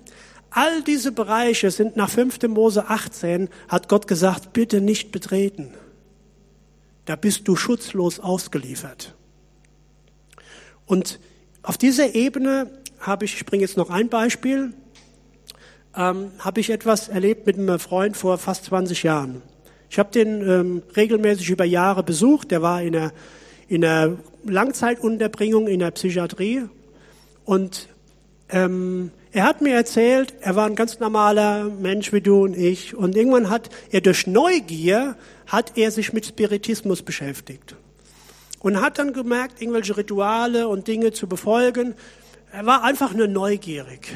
All 0.51 0.83
diese 0.83 1.13
Bereiche 1.13 1.71
sind 1.71 1.97
nach 1.97 2.09
5. 2.09 2.43
Mose 2.49 2.89
18, 2.89 3.49
hat 3.69 3.89
Gott 3.89 4.07
gesagt, 4.07 4.53
bitte 4.53 4.81
nicht 4.81 5.13
betreten. 5.13 5.75
Da 7.05 7.17
bist 7.17 7.47
du 7.47 7.57
schutzlos 7.57 8.21
ausgeliefert. 8.21 9.15
Und 10.87 11.21
auf 11.63 11.77
dieser 11.77 12.15
Ebene 12.15 12.71
habe 13.01 13.25
ich, 13.25 13.35
ich 13.35 13.45
bringe 13.45 13.63
jetzt 13.63 13.77
noch 13.77 13.91
ein 13.91 14.09
Beispiel, 14.09 14.73
ähm, 15.95 16.31
habe 16.39 16.61
ich 16.61 16.71
etwas 16.71 17.09
erlebt 17.09 17.47
mit 17.47 17.59
einem 17.59 17.79
Freund 17.79 18.17
vor 18.17 18.39
fast 18.39 18.65
20 18.65 19.03
Jahren. 19.03 19.43
Ich 19.97 19.99
habe 19.99 20.11
den 20.11 20.47
ähm, 20.47 20.83
regelmäßig 20.95 21.49
über 21.49 21.65
Jahre 21.65 22.03
besucht. 22.03 22.51
Der 22.51 22.61
war 22.61 22.83
in 22.83 22.93
der, 22.93 23.13
in 23.67 23.81
der 23.81 24.19
Langzeitunterbringung 24.45 25.69
in 25.69 25.79
der 25.79 25.91
Psychiatrie. 25.93 26.65
Und 27.47 27.89
ähm, 28.51 29.11
er 29.33 29.45
hat 29.45 29.63
mir 29.63 29.75
erzählt, 29.75 30.35
er 30.43 30.55
war 30.55 30.67
ein 30.67 30.75
ganz 30.75 31.01
normaler 31.01 31.65
Mensch 31.65 32.13
wie 32.13 32.21
du 32.21 32.45
und 32.45 32.55
ich. 32.55 32.95
Und 32.95 33.17
irgendwann 33.17 33.49
hat 33.49 33.71
er 33.91 34.03
durch 34.03 34.27
Neugier, 34.27 35.17
hat 35.47 35.79
er 35.79 35.91
sich 35.91 36.13
mit 36.13 36.27
Spiritismus 36.27 37.01
beschäftigt. 37.01 37.75
Und 38.61 38.83
hat 38.83 38.99
dann 38.99 39.15
gemerkt, 39.15 39.63
irgendwelche 39.63 39.97
Rituale 39.97 40.69
und 40.69 40.89
Dinge 40.89 41.13
zu 41.13 41.27
befolgen. 41.27 41.95
Er 42.53 42.67
war 42.67 42.85
einfach 42.85 43.15
nur 43.15 43.29
neugierig. 43.29 44.15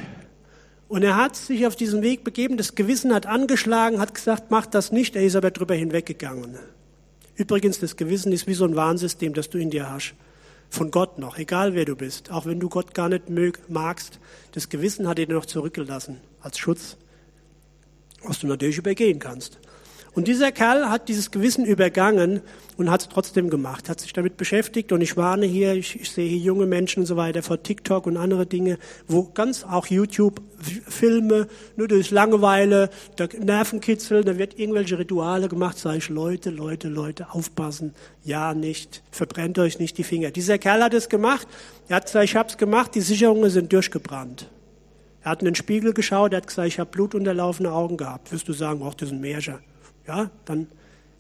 Und 0.91 1.05
er 1.05 1.15
hat 1.15 1.37
sich 1.37 1.69
auf 1.69 1.77
diesen 1.77 2.03
Weg 2.03 2.25
begeben, 2.25 2.57
das 2.57 2.75
Gewissen 2.75 3.15
hat 3.15 3.25
angeschlagen, 3.25 4.01
hat 4.01 4.13
gesagt, 4.13 4.51
mach 4.51 4.67
das 4.67 4.91
nicht, 4.91 5.15
er 5.15 5.23
ist 5.23 5.37
aber 5.37 5.53
drüber 5.53 5.77
hinweggegangen. 5.77 6.59
Übrigens, 7.37 7.79
das 7.79 7.95
Gewissen 7.95 8.33
ist 8.33 8.49
wie 8.49 8.55
so 8.55 8.65
ein 8.65 8.75
Warnsystem, 8.75 9.33
das 9.33 9.49
du 9.49 9.59
in 9.59 9.71
dir 9.71 9.89
hast. 9.89 10.15
Von 10.69 10.91
Gott 10.91 11.17
noch, 11.17 11.39
egal 11.39 11.75
wer 11.75 11.85
du 11.85 11.95
bist, 11.95 12.33
auch 12.33 12.45
wenn 12.45 12.59
du 12.59 12.69
Gott 12.69 12.93
gar 12.93 13.09
nicht 13.09 13.31
magst, 13.69 14.19
das 14.51 14.69
Gewissen 14.69 15.07
hat 15.07 15.21
er 15.21 15.27
dir 15.27 15.35
noch 15.35 15.47
zurückgelassen, 15.47 16.21
als 16.41 16.59
Schutz, 16.59 16.97
was 18.25 18.41
du 18.41 18.49
natürlich 18.49 18.79
übergehen 18.79 19.21
kannst. 19.21 19.60
Und 20.13 20.27
dieser 20.27 20.51
Kerl 20.51 20.91
hat 20.91 21.09
dieses 21.09 21.31
Gewissen 21.31 21.65
übergangen 21.65 22.41
und 22.77 22.91
hat 22.91 23.03
es 23.03 23.09
trotzdem 23.09 23.49
gemacht, 23.49 23.89
hat 23.89 24.01
sich 24.01 24.13
damit 24.13 24.37
beschäftigt. 24.37 24.91
Und 24.91 25.03
ich 25.03 25.17
warne 25.17 25.47
hier, 25.47 25.75
ich, 25.75 26.01
ich 26.01 26.11
sehe 26.11 26.29
hier 26.29 26.39
junge 26.39 26.67
Menschen 26.67 27.01
und 27.01 27.07
so 27.07 27.17
weiter 27.17 27.43
vor 27.43 27.63
TikTok 27.63 28.07
und 28.07 28.17
andere 28.17 28.45
Dinge, 28.45 28.79
wo 29.07 29.25
ganz 29.33 29.65
auch 29.65 29.87
YouTube 29.87 30.41
Filme, 30.89 31.47
nur 31.77 31.89
durch 31.89 32.11
Langeweile, 32.11 32.91
da 33.17 33.29
Nervenkitzel, 33.39 34.25
da 34.25 34.37
wird 34.37 34.59
irgendwelche 34.59 34.99
Rituale 34.99 35.49
gemacht, 35.49 35.79
sage 35.79 35.99
ich, 35.99 36.09
Leute, 36.09 36.51
Leute, 36.51 36.89
Leute, 36.89 37.33
aufpassen, 37.33 37.95
ja 38.25 38.53
nicht, 38.53 39.03
verbrennt 39.11 39.59
euch 39.59 39.79
nicht 39.79 39.97
die 39.97 40.05
Finger. 40.05 40.31
Dieser 40.31 40.59
Kerl 40.59 40.83
hat 40.83 40.93
es 40.93 41.09
gemacht, 41.09 41.47
er 41.89 41.97
hat 41.97 42.07
gesagt, 42.07 42.25
ich 42.25 42.37
hab's 42.37 42.59
gemacht, 42.59 42.95
die 42.95 43.01
Sicherungen 43.01 43.49
sind 43.49 43.73
durchgebrannt. 43.73 44.49
Er 45.23 45.31
hat 45.33 45.41
in 45.41 45.47
den 45.47 45.55
Spiegel 45.55 45.93
geschaut, 45.93 46.33
er 46.33 46.39
hat 46.39 46.47
gesagt, 46.47 46.69
ich 46.69 46.79
habe 46.79 46.91
blutunterlaufene 46.91 47.71
Augen 47.73 47.97
gehabt. 47.97 48.33
Wirst 48.33 48.49
du 48.49 48.53
sagen, 48.53 48.83
ach, 48.85 48.95
das 48.95 49.09
ist 49.09 49.15
ein 49.15 49.21
Märchen. 49.21 49.59
Ja, 50.11 50.29
dann, 50.45 50.67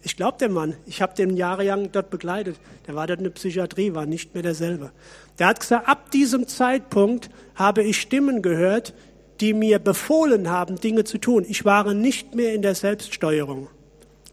ich 0.03 0.17
glaube 0.17 0.39
dem 0.39 0.53
Mann, 0.53 0.75
ich 0.85 1.01
habe 1.01 1.15
den 1.15 1.37
jahrelang 1.37 1.93
dort 1.93 2.11
begleitet. 2.11 2.57
Der 2.89 2.97
war 2.97 3.07
dort 3.07 3.21
in 3.21 3.25
der 3.25 3.31
Psychiatrie, 3.31 3.95
war 3.95 4.05
nicht 4.05 4.35
mehr 4.35 4.43
derselbe. 4.43 4.91
Der 5.39 5.47
hat 5.47 5.61
gesagt, 5.61 5.87
ab 5.87 6.11
diesem 6.11 6.49
Zeitpunkt 6.49 7.31
habe 7.55 7.85
ich 7.85 8.01
Stimmen 8.01 8.43
gehört, 8.43 8.93
die 9.39 9.55
mir 9.55 9.79
befohlen 9.79 10.51
haben, 10.51 10.75
Dinge 10.75 11.05
zu 11.05 11.19
tun. 11.19 11.47
Ich 11.49 11.65
war 11.65 11.95
nicht 11.95 12.35
mehr 12.35 12.53
in 12.53 12.63
der 12.63 12.75
Selbststeuerung. 12.75 13.69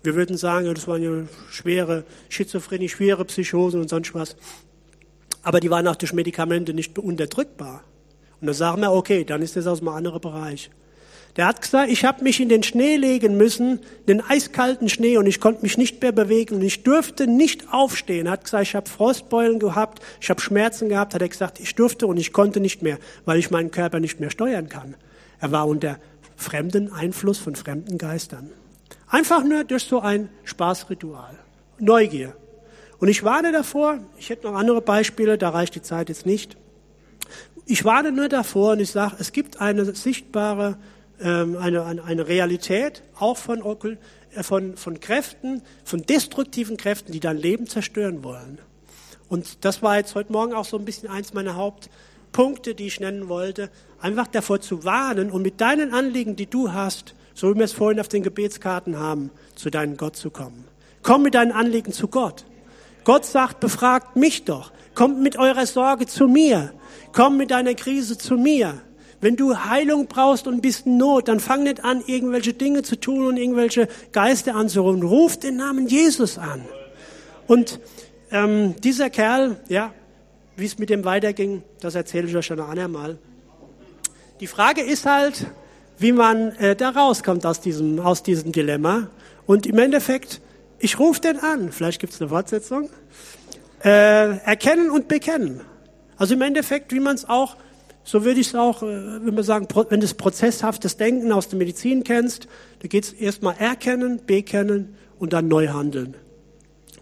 Wir 0.02 0.15
würden 0.15 0.38
sagen, 0.38 0.74
das 0.74 0.88
waren 0.88 1.04
ja 1.04 1.28
schwere 1.52 2.04
Schizophrenie, 2.30 2.89
schwere 2.89 3.26
Psychosen 3.26 3.80
und 3.82 3.89
sonst 3.89 4.15
was. 4.15 4.38
Aber 5.43 5.60
die 5.60 5.70
waren 5.70 5.88
auch 5.88 5.96
durch 5.96 6.13
Medikamente 6.13 6.74
nicht 6.74 6.98
unterdrückbar. 6.98 7.84
Und 8.41 8.48
dann 8.48 8.56
sagen 8.56 8.82
wir, 8.82 8.91
okay, 8.91 9.24
dann 9.24 9.43
ist 9.43 9.56
das 9.56 9.67
aus 9.67 9.82
einem 9.82 9.89
anderen 9.89 10.20
Bereich. 10.20 10.72
Der 11.38 11.45
hat 11.45 11.62
gesagt, 11.62 11.91
ich 11.91 12.04
habe 12.04 12.23
mich 12.23 12.39
in 12.39 12.50
den 12.50 12.63
Schnee 12.63 12.97
legen 12.97 13.38
müssen, 13.38 13.80
den 14.08 14.21
eiskalten 14.21 14.89
Schnee, 14.89 15.17
und 15.17 15.28
ich 15.28 15.39
konnte 15.39 15.62
mich 15.62 15.78
nicht 15.78 16.02
mehr 16.02 16.12
bewegen 16.12 16.56
und 16.56 16.63
ich 16.63 16.82
durfte 16.82 17.28
nicht 17.28 17.71
aufstehen. 17.71 18.26
Er 18.26 18.34
hat 18.34 18.45
gesagt, 18.45 18.63
ich 18.63 18.76
habe 18.76 18.89
Frostbeulen 18.89 19.60
gehabt, 19.60 20.02
ich 20.19 20.32
habe 20.32 20.41
Schmerzen 20.41 20.89
gehabt. 20.89 21.13
Hat 21.13 21.21
er 21.21 21.30
gesagt, 21.30 21.60
ich 21.60 21.76
durfte 21.76 22.08
und 22.08 22.17
ich 22.17 22.34
konnte 22.34 22.60
nicht 22.60 22.82
mehr, 22.82 22.97
weil 23.26 23.38
ich 23.38 23.52
meinen 23.52 23.69
Körper 23.69 24.00
nicht 24.00 24.19
mehr 24.19 24.32
steuern 24.32 24.67
kann. 24.67 24.95
Er 25.39 25.52
war 25.52 25.67
unter 25.67 26.00
fremden 26.36 26.91
Einfluss 26.91 27.38
von 27.38 27.56
fremden 27.56 28.00
Geistern. 28.00 28.50
Einfach 29.08 29.43
nur 29.43 29.63
durch 29.63 29.84
so 29.84 30.02
ein 30.02 30.30
Spaßritual. 30.43 31.38
Neugier. 31.78 32.36
Und 32.97 33.10
ich 33.10 33.23
warne 33.23 33.52
davor, 33.52 34.00
ich 34.17 34.32
hätte 34.32 34.47
noch 34.47 34.56
andere 34.56 34.82
Beispiele, 34.82 35.38
da 35.38 35.50
reicht 35.50 35.76
die 35.76 35.84
Zeit 35.84 36.10
jetzt 36.10 36.26
nicht. 36.26 36.58
Ich 37.67 37.86
warne 37.86 38.12
nur 38.12 38.28
davor 38.28 38.71
und 38.71 38.80
ich 38.80 38.89
sage, 38.89 39.17
es 39.19 39.32
gibt 39.32 39.62
eine 39.62 39.86
sichtbare, 39.93 40.78
ähm, 41.22 41.58
eine, 41.58 41.84
eine, 41.84 42.04
eine 42.04 42.28
Realität, 42.28 43.04
auch 43.20 43.38
von, 43.38 43.62
äh, 43.62 44.44
von, 44.44 44.78
von 44.78 45.00
Kräften, 45.00 45.62
von 45.84 46.02
destruktiven 46.04 46.78
Kräften, 46.78 47.12
die 47.12 47.20
dein 47.20 47.38
Leben 47.38 47.68
zerstören 47.68 48.24
wollen. 48.24 48.60
Und 49.30 49.66
das 49.66 49.82
war 49.82 49.98
jetzt 49.98 50.16
heute 50.16 50.32
Morgen 50.32 50.54
auch 50.54 50.66
so 50.66 50.78
ein 50.78 50.86
bisschen 50.86 51.10
eins 51.10 51.34
meiner 51.34 51.56
Hauptpunkte, 51.56 52.76
die 52.76 52.88
ich 52.88 53.00
nennen 53.00 53.28
wollte. 53.30 53.70
Einfach 54.00 54.28
davor 54.28 54.62
zu 54.62 54.84
warnen 54.84 55.32
und 55.32 55.42
mit 55.42 55.60
deinen 55.60 55.94
Anliegen, 55.94 56.36
die 56.36 56.46
du 56.46 56.72
hast, 56.72 57.14
so 57.34 57.54
wie 57.54 57.58
wir 57.58 57.66
es 57.66 57.74
vorhin 57.74 58.00
auf 58.00 58.08
den 58.08 58.24
Gebetskarten 58.24 58.98
haben, 58.98 59.32
zu 59.56 59.70
deinem 59.70 59.98
Gott 59.98 60.16
zu 60.16 60.30
kommen. 60.30 60.66
Komm 61.04 61.24
mit 61.24 61.36
deinen 61.36 61.52
Anliegen 61.52 61.92
zu 61.92 62.08
Gott. 62.08 62.46
Gott 63.04 63.26
sagt, 63.26 63.60
befragt 63.60 64.16
mich 64.16 64.46
doch. 64.46 64.72
Kommt 64.94 65.22
mit 65.22 65.38
eurer 65.38 65.66
Sorge 65.66 66.08
zu 66.08 66.28
mir. 66.28 66.74
Komm 67.14 67.38
mit 67.38 67.52
deiner 67.52 67.74
Krise 67.74 68.18
zu 68.18 68.36
mir. 68.36 68.82
Wenn 69.20 69.36
du 69.36 69.58
Heilung 69.58 70.08
brauchst 70.08 70.48
und 70.48 70.62
bist 70.62 70.86
in 70.86 70.98
Not, 70.98 71.28
dann 71.28 71.40
fang 71.40 71.64
nicht 71.64 71.84
an, 71.84 72.04
irgendwelche 72.06 72.54
Dinge 72.54 72.84
zu 72.84 73.00
tun 73.00 73.26
und 73.26 73.38
irgendwelche 73.38 73.88
Geister 74.12 74.56
anzurufen. 74.56 75.02
Ruf 75.02 75.40
den 75.40 75.58
Namen 75.58 75.88
Jesus 75.88 76.38
an. 76.38 76.64
Und 77.48 77.80
ähm, 78.32 78.76
dieser 78.82 79.10
Kerl, 79.10 79.58
ja, 79.70 79.92
wie 80.56 80.66
es 80.66 80.78
mit 80.78 80.90
dem 80.90 81.04
weiterging, 81.04 81.64
das 81.80 81.96
erzähle 81.96 82.28
ich 82.28 82.36
euch 82.36 82.46
schon 82.46 82.60
ein 82.60 82.70
andermal. 82.70 83.18
Die 84.40 84.48
Frage 84.48 84.82
ist 84.82 85.06
halt, 85.06 85.48
wie 85.98 86.12
man 86.12 86.52
äh, 86.58 86.76
da 86.76 86.90
rauskommt 86.90 87.46
aus 87.46 87.60
diesem, 87.60 88.00
aus 88.00 88.22
diesem 88.22 88.52
Dilemma. 88.52 89.10
Und 89.48 89.66
im 89.66 89.80
Endeffekt, 89.80 90.42
ich 90.78 91.00
rufe 91.00 91.22
den 91.22 91.40
an. 91.40 91.72
Vielleicht 91.72 92.00
gibt 92.00 92.14
es 92.14 92.22
eine 92.22 92.30
Fortsetzung. 92.30 92.90
Äh, 93.84 94.38
erkennen 94.40 94.92
und 94.92 95.08
bekennen. 95.08 95.62
Also 96.18 96.34
im 96.34 96.42
Endeffekt, 96.42 96.92
wie 96.94 97.00
man 97.00 97.16
es 97.16 97.28
auch, 97.28 97.56
so 98.08 98.24
würde 98.24 98.39
ich 98.39 98.48
es 98.48 98.56
auch, 98.56 98.84
äh, 98.84 99.26
wenn 99.26 99.36
wir 99.36 99.43
sagen, 99.43 99.67
wenn 99.89 100.00
du 100.00 100.08
prozesshaftes 100.08 100.96
Denken 100.96 101.34
aus 101.34 101.50
der 101.50 101.60
Medizin 101.60 102.06
kennst, 102.06 102.48
da 102.80 102.88
geht 102.88 103.04
es 103.04 103.12
erstmal 103.12 103.56
erkennen, 103.60 104.22
bekennen 104.26 104.96
und 105.20 105.34
dann 105.34 105.50
neu 105.50 105.67
handeln. 105.67 106.15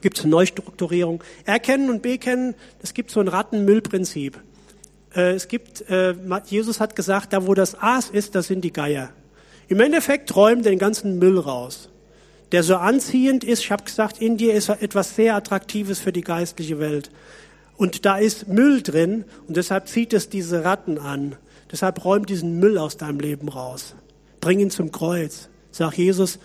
Gibt 0.01 0.17
es 0.17 0.23
eine 0.23 0.31
Neustrukturierung. 0.31 1.23
Erkennen 1.45 1.91
und 1.91 2.01
bekennen, 2.01 2.55
das 2.81 2.95
gibt 2.95 3.11
so 3.11 3.19
ein 3.19 3.27
Rattenmüllprinzip. 3.27 4.39
Äh, 5.15 5.33
es 5.33 5.47
gibt, 5.47 5.87
äh, 5.91 6.15
Jesus 6.47 6.79
hat 6.79 6.95
gesagt, 6.95 7.33
da 7.33 7.45
wo 7.45 7.53
das 7.53 7.79
Aas 7.79 8.09
ist, 8.09 8.33
das 8.33 8.47
sind 8.47 8.63
die 8.63 8.73
Geier. 8.73 9.11
Im 9.67 9.79
Endeffekt 9.81 10.35
räumen 10.35 10.63
den 10.63 10.79
ganzen 10.79 11.19
Müll 11.19 11.37
raus, 11.37 11.89
der 12.51 12.63
so 12.63 12.77
anziehend 12.77 13.43
ist. 13.43 13.59
Ich 13.59 13.71
habe 13.71 13.83
gesagt, 13.83 14.19
in 14.19 14.37
dir 14.37 14.55
ist 14.55 14.69
etwas 14.69 15.15
sehr 15.15 15.35
Attraktives 15.35 15.99
für 15.99 16.11
die 16.11 16.21
geistliche 16.21 16.79
Welt. 16.79 17.11
Und 17.77 18.05
da 18.05 18.17
ist 18.17 18.47
Müll 18.47 18.81
drin 18.81 19.25
und 19.47 19.57
deshalb 19.57 19.87
zieht 19.87 20.13
es 20.13 20.29
diese 20.29 20.63
Ratten 20.63 20.97
an. 20.97 21.35
Deshalb 21.71 22.05
räum 22.05 22.25
diesen 22.25 22.59
Müll 22.59 22.77
aus 22.77 22.97
deinem 22.97 23.19
Leben 23.19 23.49
raus. 23.49 23.95
Bring 24.39 24.59
ihn 24.59 24.69
zum 24.69 24.91
Kreuz. 24.91 25.49
Sag 25.71 25.97
Jesus, 25.97 26.39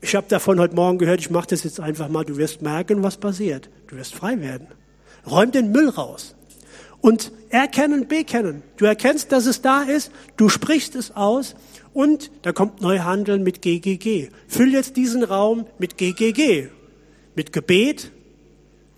ich 0.00 0.14
habe 0.14 0.26
davon 0.28 0.60
heute 0.60 0.74
Morgen 0.74 0.98
gehört, 0.98 1.20
ich 1.20 1.30
mache 1.30 1.48
das 1.48 1.64
jetzt 1.64 1.80
einfach 1.80 2.08
mal. 2.08 2.24
Du 2.24 2.36
wirst 2.36 2.60
merken, 2.60 3.02
was 3.02 3.16
passiert. 3.16 3.70
Du 3.86 3.96
wirst 3.96 4.14
frei 4.14 4.40
werden. 4.40 4.68
Räum 5.28 5.50
den 5.50 5.72
Müll 5.72 5.88
raus. 5.88 6.34
Und 7.00 7.32
erkennen, 7.50 8.08
bekennen. 8.08 8.62
Du 8.76 8.84
erkennst, 8.84 9.32
dass 9.32 9.46
es 9.46 9.62
da 9.62 9.82
ist, 9.82 10.10
du 10.36 10.48
sprichst 10.48 10.94
es 10.94 11.14
aus 11.14 11.54
und 11.94 12.30
da 12.42 12.52
kommt 12.52 12.80
Neuhandeln 12.80 13.42
mit 13.42 13.62
GGG. 13.62 14.28
Füll 14.48 14.72
jetzt 14.72 14.96
diesen 14.96 15.22
Raum 15.22 15.66
mit 15.78 15.96
GGG. 15.96 16.68
Mit 17.34 17.52
Gebet, 17.52 18.10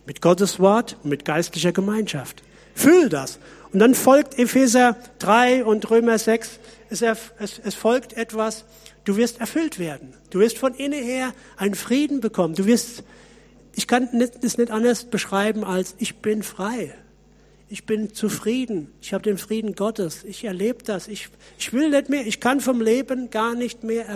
mit 0.09 0.23
Gottes 0.23 0.59
Wort 0.59 0.97
und 1.05 1.11
mit 1.11 1.27
geistlicher 1.27 1.71
Gemeinschaft. 1.71 2.43
Füll 2.75 3.11
das. 3.11 3.39
Und 3.75 3.81
dann 3.81 3.95
folgt 3.95 4.39
Epheser 4.39 4.97
3 5.19 5.67
und 5.67 5.91
Römer 5.91 6.19
6. 6.19 6.59
Es, 6.89 7.03
es, 7.03 7.61
es 7.63 7.75
folgt 7.75 8.15
etwas. 8.15 8.65
Du 9.05 9.19
wirst 9.19 9.39
erfüllt 9.39 9.79
werden. 9.79 10.15
Du 10.31 10.39
wirst 10.39 10.57
von 10.57 10.73
innen 10.73 11.05
her 11.05 11.35
einen 11.59 11.75
Frieden 11.75 12.21
bekommen. 12.21 12.55
Du 12.55 12.65
wirst, 12.65 13.05
ich 13.75 13.87
kann 13.87 14.09
es 14.41 14.57
nicht 14.57 14.71
anders 14.71 15.05
beschreiben 15.05 15.63
als 15.63 15.95
ich 15.99 16.17
bin 16.17 16.43
frei. 16.43 16.95
Ich 17.69 17.85
bin 17.85 18.15
zufrieden. 18.15 18.91
Ich 19.03 19.13
habe 19.13 19.25
den 19.25 19.37
Frieden 19.37 19.75
Gottes. 19.75 20.25
Ich 20.25 20.43
erlebe 20.45 20.83
das. 20.85 21.09
Ich, 21.09 21.29
ich 21.59 21.75
will 21.75 21.91
nicht 21.91 22.09
mehr. 22.09 22.27
Ich 22.27 22.41
kann 22.41 22.63
vom 22.63 22.81
Leben 22.81 23.29
gar 23.29 23.55
nicht 23.55 23.85
mehr 23.85 24.07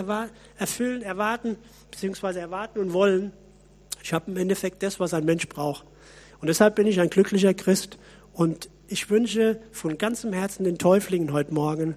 erfüllen, 0.57 1.03
erwarten, 1.03 1.55
beziehungsweise 1.91 2.39
erwarten 2.39 2.79
und 2.79 2.93
wollen. 2.93 3.31
Ich 4.03 4.13
habe 4.13 4.29
im 4.29 4.37
Endeffekt 4.37 4.83
das, 4.83 4.99
was 4.99 5.13
ein 5.13 5.25
Mensch 5.25 5.47
braucht. 5.47 5.85
Und 6.39 6.47
deshalb 6.47 6.75
bin 6.75 6.85
ich 6.85 6.99
ein 6.99 7.09
glücklicher 7.09 7.53
Christ. 7.53 7.97
Und 8.33 8.69
ich 8.87 9.09
wünsche 9.09 9.59
von 9.71 9.97
ganzem 9.97 10.33
Herzen 10.33 10.65
den 10.65 10.77
Täuflingen 10.77 11.31
heute 11.31 11.53
Morgen, 11.53 11.95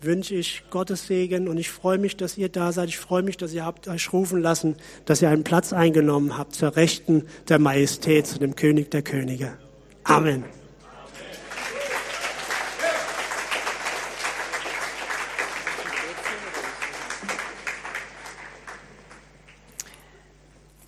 wünsche 0.00 0.34
ich 0.34 0.64
Gottes 0.70 1.06
Segen 1.06 1.48
und 1.48 1.56
ich 1.56 1.70
freue 1.70 1.98
mich, 1.98 2.16
dass 2.16 2.36
ihr 2.36 2.48
da 2.48 2.72
seid. 2.72 2.88
Ich 2.88 2.98
freue 2.98 3.22
mich, 3.22 3.36
dass 3.36 3.52
ihr 3.54 3.64
habt 3.64 3.88
euch 3.88 4.12
rufen 4.12 4.42
lassen, 4.42 4.76
dass 5.04 5.22
ihr 5.22 5.30
einen 5.30 5.44
Platz 5.44 5.72
eingenommen 5.72 6.36
habt 6.36 6.54
zur 6.54 6.76
Rechten 6.76 7.24
der 7.48 7.58
Majestät, 7.58 8.26
zu 8.26 8.38
dem 8.38 8.56
König 8.56 8.90
der 8.90 9.02
Könige. 9.02 9.56
Amen. 10.04 10.44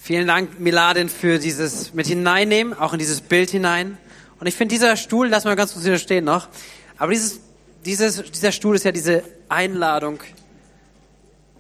Vielen 0.09 0.27
Dank, 0.27 0.59
Miladin, 0.59 1.11
für 1.11 1.38
dieses 1.38 1.92
mit 1.92 2.07
hineinnehmen, 2.07 2.73
auch 2.73 2.94
in 2.94 2.99
dieses 2.99 3.21
Bild 3.21 3.51
hinein. 3.51 3.99
Und 4.40 4.47
ich 4.47 4.57
finde, 4.57 4.75
dieser 4.75 4.97
Stuhl, 4.97 5.29
lass 5.29 5.44
mal 5.44 5.55
ganz 5.55 5.75
kurz 5.75 5.85
hier 5.85 5.99
stehen 5.99 6.25
noch, 6.25 6.49
aber 6.97 7.12
dieses, 7.12 7.40
dieses, 7.85 8.23
dieser 8.23 8.51
Stuhl 8.53 8.75
ist 8.75 8.87
ja 8.87 8.90
diese 8.90 9.23
Einladung, 9.51 10.21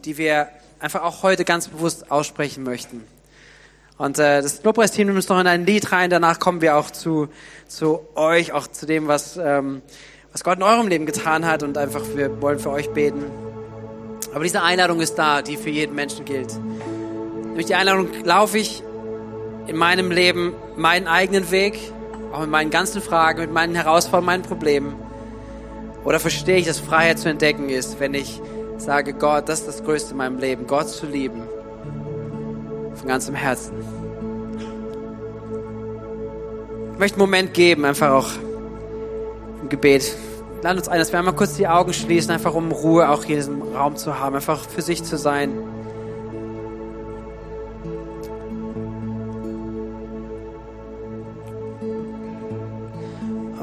die 0.06 0.16
wir 0.16 0.48
einfach 0.80 1.02
auch 1.02 1.22
heute 1.22 1.44
ganz 1.44 1.68
bewusst 1.68 2.10
aussprechen 2.10 2.62
möchten. 2.62 3.04
Und 3.98 4.18
äh, 4.18 4.40
das 4.40 4.64
Lobpreisteam 4.64 5.08
nimmt 5.08 5.18
uns 5.18 5.28
noch 5.28 5.40
in 5.40 5.46
ein 5.46 5.66
Lied 5.66 5.92
rein, 5.92 6.08
danach 6.08 6.38
kommen 6.38 6.62
wir 6.62 6.78
auch 6.78 6.90
zu, 6.90 7.28
zu 7.68 8.00
euch, 8.14 8.52
auch 8.52 8.66
zu 8.66 8.86
dem, 8.86 9.08
was, 9.08 9.36
ähm, 9.36 9.82
was 10.32 10.42
Gott 10.42 10.56
in 10.56 10.62
eurem 10.62 10.88
Leben 10.88 11.04
getan 11.04 11.44
hat 11.44 11.62
und 11.62 11.76
einfach 11.76 12.00
wir 12.14 12.40
wollen 12.40 12.58
für 12.58 12.70
euch 12.70 12.88
beten. 12.88 13.26
Aber 14.32 14.44
diese 14.44 14.62
Einladung 14.62 15.02
ist 15.02 15.16
da, 15.16 15.42
die 15.42 15.58
für 15.58 15.68
jeden 15.68 15.94
Menschen 15.94 16.24
gilt. 16.24 16.58
Durch 17.58 17.66
die 17.66 17.74
Einladung 17.74 18.06
laufe 18.22 18.56
ich 18.56 18.84
in 19.66 19.76
meinem 19.76 20.12
Leben 20.12 20.52
meinen 20.76 21.08
eigenen 21.08 21.50
Weg, 21.50 21.76
auch 22.32 22.42
mit 22.42 22.50
meinen 22.50 22.70
ganzen 22.70 23.02
Fragen, 23.02 23.40
mit 23.40 23.52
meinen 23.52 23.74
Herausforderungen, 23.74 24.26
meinen 24.26 24.42
Problemen. 24.44 24.94
Oder 26.04 26.20
verstehe 26.20 26.58
ich, 26.58 26.68
dass 26.68 26.78
Freiheit 26.78 27.18
zu 27.18 27.28
entdecken 27.28 27.68
ist, 27.68 27.98
wenn 27.98 28.14
ich 28.14 28.40
sage, 28.76 29.12
Gott, 29.12 29.48
das 29.48 29.58
ist 29.58 29.66
das 29.66 29.82
Größte 29.82 30.12
in 30.12 30.18
meinem 30.18 30.38
Leben, 30.38 30.68
Gott 30.68 30.88
zu 30.88 31.06
lieben. 31.06 31.42
Von 32.94 33.08
ganzem 33.08 33.34
Herzen. 33.34 33.72
Ich 36.92 36.98
möchte 37.00 37.16
einen 37.16 37.28
Moment 37.28 37.54
geben, 37.54 37.84
einfach 37.86 38.12
auch 38.12 38.28
im 39.62 39.68
Gebet. 39.68 40.16
Lad 40.62 40.76
uns 40.76 40.86
ein, 40.86 41.00
dass 41.00 41.10
wir 41.10 41.18
einmal 41.18 41.34
kurz 41.34 41.56
die 41.56 41.66
Augen 41.66 41.92
schließen, 41.92 42.30
einfach 42.30 42.54
um 42.54 42.70
Ruhe 42.70 43.08
auch 43.08 43.24
hier 43.24 43.34
in 43.34 43.40
diesem 43.40 43.62
Raum 43.74 43.96
zu 43.96 44.16
haben, 44.20 44.36
einfach 44.36 44.60
für 44.60 44.82
sich 44.82 45.02
zu 45.02 45.18
sein. 45.18 45.50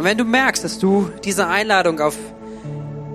Und 0.06 0.12
wenn 0.12 0.20
du 0.20 0.24
merkst, 0.24 0.64
dass 0.64 0.78
du 0.78 1.10
diese 1.24 1.48
Einladung 1.48 2.00
auf 2.00 2.16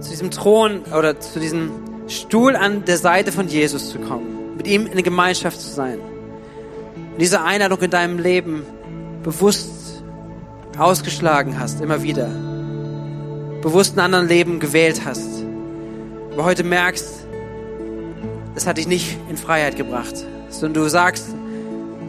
zu 0.00 0.10
diesem 0.10 0.32
Thron 0.32 0.80
oder 0.86 1.20
zu 1.20 1.38
diesem 1.38 1.70
Stuhl 2.08 2.56
an 2.56 2.84
der 2.84 2.96
Seite 2.98 3.30
von 3.30 3.46
Jesus 3.46 3.90
zu 3.90 4.00
kommen, 4.00 4.56
mit 4.56 4.66
ihm 4.66 4.86
in 4.86 4.94
der 4.94 5.04
Gemeinschaft 5.04 5.60
zu 5.60 5.68
sein, 5.68 6.00
und 6.00 7.20
diese 7.20 7.42
Einladung 7.42 7.78
in 7.80 7.92
deinem 7.92 8.18
Leben 8.18 8.64
bewusst 9.22 10.02
ausgeschlagen 10.76 11.60
hast, 11.60 11.80
immer 11.80 12.02
wieder, 12.02 12.26
bewusst 13.62 13.96
ein 13.96 14.00
anderen 14.00 14.26
Leben 14.26 14.58
gewählt 14.58 15.02
hast, 15.04 15.44
aber 16.32 16.42
heute 16.42 16.64
merkst, 16.64 17.24
das 18.56 18.66
hat 18.66 18.78
dich 18.78 18.88
nicht 18.88 19.16
in 19.28 19.36
Freiheit 19.36 19.76
gebracht, 19.76 20.16
sondern 20.48 20.82
du 20.82 20.90
sagst, 20.90 21.26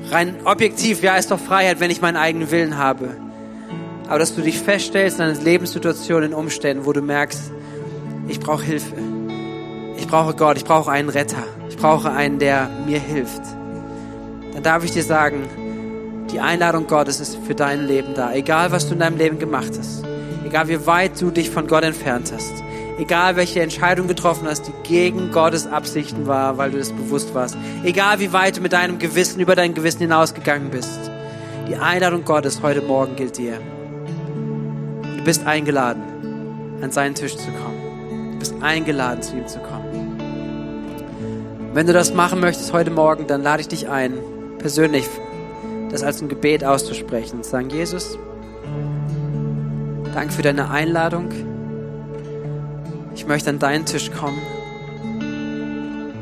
rein 0.10 0.38
objektiv, 0.44 1.04
ja, 1.04 1.18
ist 1.18 1.30
doch 1.30 1.40
Freiheit, 1.40 1.80
wenn 1.80 1.92
ich 1.92 2.02
meinen 2.02 2.18
eigenen 2.18 2.50
Willen 2.50 2.80
habe 2.80 3.12
aber 4.12 4.20
dass 4.20 4.36
du 4.36 4.42
dich 4.42 4.60
feststellst 4.60 5.20
in 5.20 5.24
einer 5.24 5.40
Lebenssituation, 5.40 6.22
in 6.24 6.34
Umständen, 6.34 6.86
wo 6.86 6.92
du 6.92 7.02
merkst, 7.02 7.50
ich 8.28 8.42
brauche 8.42 8.62
Hilfe. 8.62 8.94
Ich 9.96 10.06
brauche 10.06 10.34
Gott, 10.34 10.58
ich 10.58 10.66
brauche 10.66 10.92
einen 10.92 11.08
Retter, 11.08 11.46
ich 11.70 11.78
brauche 11.78 12.12
einen, 12.12 12.38
der 12.38 12.70
mir 12.86 13.00
hilft, 13.00 13.42
dann 14.54 14.64
darf 14.64 14.84
ich 14.84 14.92
dir 14.92 15.04
sagen, 15.04 15.48
die 16.30 16.42
Einladung 16.42 16.88
Gottes 16.88 17.22
ist 17.22 17.38
für 17.48 17.56
dein 17.56 17.88
Leben 17.88 18.14
da. 18.14 18.34
Egal, 18.34 18.74
was 18.74 18.88
du 18.88 18.96
in 18.96 19.00
deinem 19.00 19.16
Leben 19.16 19.40
gemacht 19.40 19.72
hast, 19.80 20.04
egal 20.46 20.68
wie 20.68 20.86
weit 20.86 21.22
du 21.22 21.32
dich 21.32 21.50
von 21.50 21.68
Gott 21.68 21.86
entfernt 21.86 22.34
hast, 22.36 22.52
egal 23.00 23.38
welche 23.38 23.62
Entscheidung 23.62 24.10
getroffen 24.10 24.46
hast, 24.46 24.68
die 24.68 24.74
gegen 24.84 25.32
Gottes 25.32 25.68
Absichten 25.68 26.28
war, 26.28 26.58
weil 26.58 26.72
du 26.72 26.80
es 26.80 26.92
bewusst 26.92 27.34
warst, 27.34 27.56
egal 27.86 28.20
wie 28.20 28.34
weit 28.34 28.58
du 28.58 28.62
mit 28.62 28.74
deinem 28.74 29.00
Gewissen 29.00 29.40
über 29.40 29.56
dein 29.56 29.74
Gewissen 29.74 30.00
hinausgegangen 30.00 30.70
bist, 30.70 31.00
die 31.70 31.78
Einladung 31.78 32.26
Gottes 32.26 32.62
heute 32.62 32.82
Morgen 32.82 33.16
gilt 33.16 33.38
dir. 33.38 33.62
Du 35.22 35.26
bist 35.26 35.46
eingeladen, 35.46 36.02
an 36.82 36.90
seinen 36.90 37.14
Tisch 37.14 37.38
zu 37.38 37.52
kommen. 37.52 38.32
Du 38.32 38.40
bist 38.40 38.56
eingeladen, 38.60 39.22
zu 39.22 39.38
ihm 39.38 39.46
zu 39.46 39.60
kommen. 39.60 40.18
Wenn 41.76 41.86
du 41.86 41.94
das 41.94 42.12
machen 42.12 42.40
möchtest 42.40 42.74
heute 42.74 42.90
Morgen, 42.90 43.28
dann 43.28 43.44
lade 43.44 43.62
ich 43.62 43.68
dich 43.68 43.88
ein, 43.88 44.16
persönlich 44.58 45.06
das 45.92 46.02
als 46.02 46.24
ein 46.24 46.28
Gebet 46.28 46.64
auszusprechen 46.64 47.36
und 47.36 47.44
zu 47.44 47.52
sagen, 47.52 47.70
Jesus, 47.70 48.18
danke 50.12 50.34
für 50.34 50.42
deine 50.42 50.72
Einladung. 50.72 51.30
Ich 53.14 53.28
möchte 53.28 53.52
an 53.52 53.60
deinen 53.60 53.86
Tisch 53.86 54.10
kommen. 54.10 54.42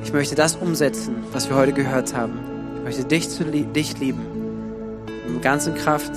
Ich 0.03 0.11
möchte 0.11 0.35
das 0.35 0.57
umsetzen, 0.57 1.23
was 1.31 1.49
wir 1.49 1.55
heute 1.55 1.71
gehört 1.71 2.13
haben. 2.13 2.37
Ich 2.79 2.83
möchte 2.83 3.05
dich, 3.05 3.29
zu, 3.29 3.45
dich 3.45 3.97
lieben. 3.97 5.05
Mit 5.25 5.41
ganzen 5.41 5.73
Kraft, 5.73 6.11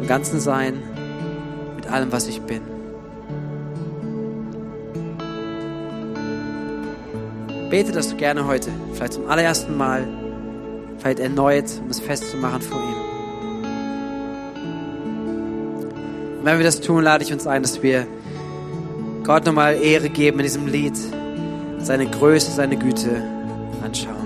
im 0.00 0.06
ganzen 0.06 0.40
Sein, 0.40 0.72
mit 0.74 0.91
allem, 1.92 2.10
was 2.12 2.26
ich 2.26 2.40
bin. 2.42 2.62
Bete 7.70 7.92
das 7.92 8.10
du 8.10 8.16
gerne 8.16 8.46
heute, 8.46 8.70
vielleicht 8.92 9.14
zum 9.14 9.28
allerersten 9.28 9.76
Mal, 9.76 10.06
vielleicht 10.98 11.20
erneut, 11.20 11.64
um 11.82 11.88
es 11.88 12.00
festzumachen 12.00 12.60
vor 12.60 12.80
ihm. 12.80 13.12
Und 16.38 16.44
wenn 16.44 16.58
wir 16.58 16.64
das 16.64 16.80
tun, 16.80 17.02
lade 17.04 17.24
ich 17.24 17.32
uns 17.32 17.46
ein, 17.46 17.62
dass 17.62 17.82
wir 17.82 18.06
Gott 19.24 19.46
nochmal 19.46 19.76
Ehre 19.76 20.08
geben 20.08 20.40
in 20.40 20.42
diesem 20.42 20.66
Lied, 20.66 20.98
seine 21.78 22.06
Größe, 22.06 22.50
seine 22.50 22.76
Güte 22.76 23.22
anschauen. 23.82 24.21